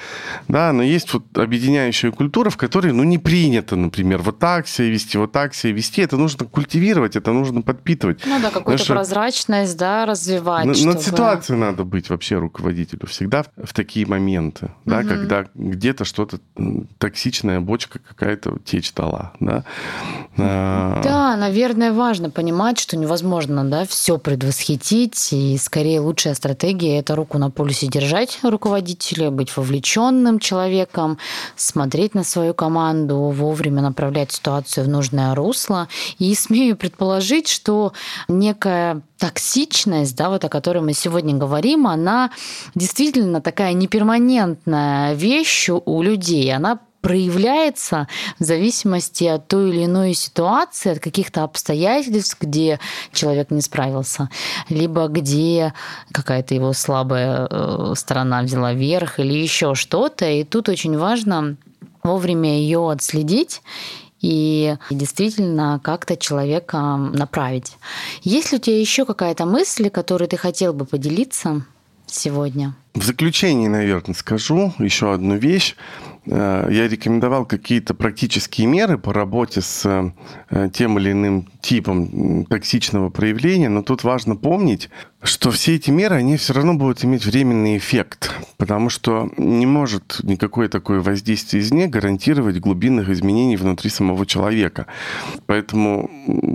[0.49, 4.89] да, но есть вот объединяющая культура, в которой, ну, не принято, например, вот так себя
[4.89, 8.21] вести, вот так себя вести, это нужно культивировать, это нужно подпитывать.
[8.27, 10.67] Ну да, какую-то прозрачность, да, развивать.
[10.67, 10.95] На, чтобы...
[10.95, 15.09] Над ситуацией надо быть вообще руководителю всегда в, в такие моменты, да, угу.
[15.09, 16.39] когда где-то что-то
[16.99, 19.65] токсичная бочка какая-то течь стала, да.
[20.39, 27.15] А, да, наверное, важно понимать, что невозможно, да, все предвосхитить, и скорее лучшая стратегия– это
[27.15, 31.19] руку на пульсе держать руководителя, быть вовлеченным человеком,
[31.57, 35.89] смотреть на свою команду, вовремя направлять ситуацию в нужное русло.
[36.19, 37.93] И смею предположить, что
[38.29, 42.31] некая токсичность, да, вот о которой мы сегодня говорим, она
[42.75, 46.55] действительно такая неперманентная вещь у людей.
[46.55, 52.81] Она проявляется в зависимости от той или иной ситуации, от каких-то обстоятельств, где
[53.13, 54.31] человек не справился,
[54.71, 55.75] либо где
[56.13, 60.31] какая-то его слабая э, сторона взяла верх или еще что-то.
[60.31, 61.57] И тут очень важно
[62.03, 63.63] вовремя ее отследить
[64.21, 67.77] и действительно как-то человека направить.
[68.23, 71.67] Есть ли у тебя еще какая-то мысль, которую ты хотел бы поделиться
[72.07, 72.75] сегодня?
[72.95, 75.75] В заключение, наверное, скажу еще одну вещь.
[76.27, 80.13] Э, я рекомендовал какие-то практические меры по работе с
[80.51, 84.89] э, тем или иным типом токсичного проявления, но тут важно помнить,
[85.23, 90.19] что все эти меры, они все равно будут иметь временный эффект, потому что не может
[90.25, 94.87] никакое такое воздействие извне гарантировать глубинных изменений внутри самого человека.
[95.47, 96.11] Поэтому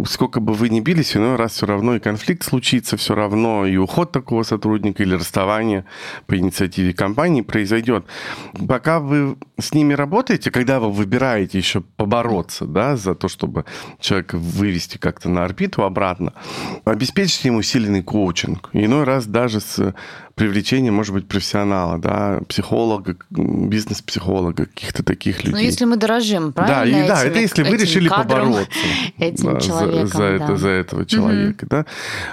[0.05, 3.77] сколько бы вы ни бились, иной раз все равно и конфликт случится, все равно и
[3.77, 5.85] уход такого сотрудника или расставание
[6.25, 8.05] по инициативе компании произойдет.
[8.67, 13.63] Пока вы с ними работаете, когда вы выбираете еще побороться да, за то, чтобы
[14.01, 16.33] человека вывести как-то на орбиту обратно,
[16.83, 18.56] обеспечьте ему усиленный коучинг.
[18.73, 19.93] Иной раз даже с
[20.37, 25.51] привлечение, может быть, профессионала, да, психолога, бизнес-психолога, каких-то таких людей.
[25.51, 26.97] Ну, если мы дорожим, правильно?
[26.97, 28.79] Да, и, да это если вы решили кадром, побороться
[29.17, 30.35] этим да, человеком, за, за, да.
[30.35, 31.69] это, за этого человека, угу.
[31.71, 31.85] да.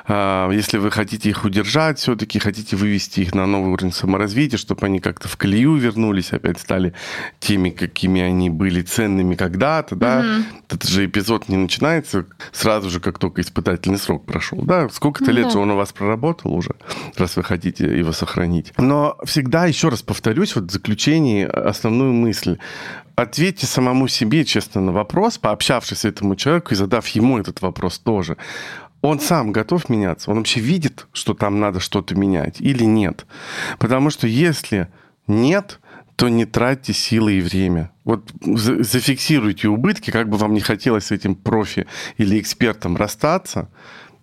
[0.07, 4.85] А, если вы хотите их удержать, все-таки хотите вывести их на новый уровень саморазвития, чтобы
[4.85, 6.93] они как-то в колею вернулись, опять стали
[7.41, 10.19] теми, какими они были ценными когда-то, да.
[10.19, 10.45] Угу.
[10.69, 14.91] Этот же эпизод не начинается сразу же, как только испытательный срок прошел, да.
[14.91, 15.51] Сколько-то ну, лет да.
[15.53, 16.75] же он у вас проработал уже.
[17.17, 18.73] раз вы хотите его сохранить.
[18.79, 22.59] Но всегда, еще раз повторюсь, вот в заключении основную мысль.
[23.17, 27.99] Ответьте самому себе честно на вопрос, пообщавшись с этому человеку и задав ему этот вопрос
[27.99, 28.37] тоже
[29.05, 30.31] он сам готов меняться?
[30.31, 33.27] Он вообще видит, что там надо что-то менять или нет?
[33.79, 34.89] Потому что если
[35.27, 35.79] нет,
[36.17, 37.91] то не тратьте силы и время.
[38.05, 41.87] Вот зафиксируйте убытки, как бы вам не хотелось с этим профи
[42.17, 43.69] или экспертом расстаться,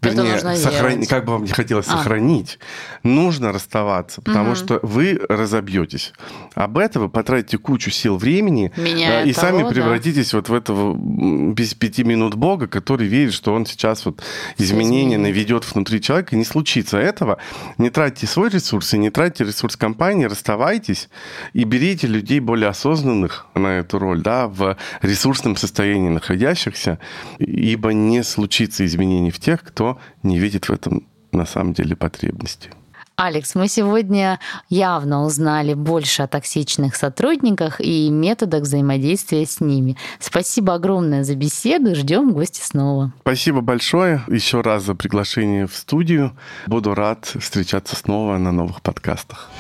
[0.01, 1.05] вернее, нужно сохрани...
[1.05, 1.97] как бы вам не хотелось а.
[1.97, 2.59] сохранить,
[3.03, 4.55] нужно расставаться, потому угу.
[4.55, 6.13] что вы разобьетесь.
[6.55, 10.37] Об этом вы потратите кучу сил времени Меня и того, сами превратитесь да.
[10.37, 14.21] вот в этого без пяти минут Бога, который верит, что он сейчас вот
[14.57, 16.35] изменения наведет внутри человека.
[16.35, 17.37] Не случится этого.
[17.77, 21.09] Не тратьте свой ресурс и не тратьте ресурс компании, расставайтесь
[21.53, 26.99] и берите людей более осознанных на эту роль, да, в ресурсном состоянии находящихся,
[27.39, 29.90] ибо не случится изменений в тех, кто
[30.23, 32.69] не видит в этом на самом деле потребности.
[33.15, 34.39] Алекс, мы сегодня
[34.69, 39.95] явно узнали больше о токсичных сотрудниках и методах взаимодействия с ними.
[40.19, 41.93] Спасибо огромное за беседу.
[41.93, 43.13] Ждем гости снова.
[43.21, 46.31] Спасибо большое еще раз за приглашение в студию.
[46.65, 49.51] Буду рад встречаться снова на новых подкастах.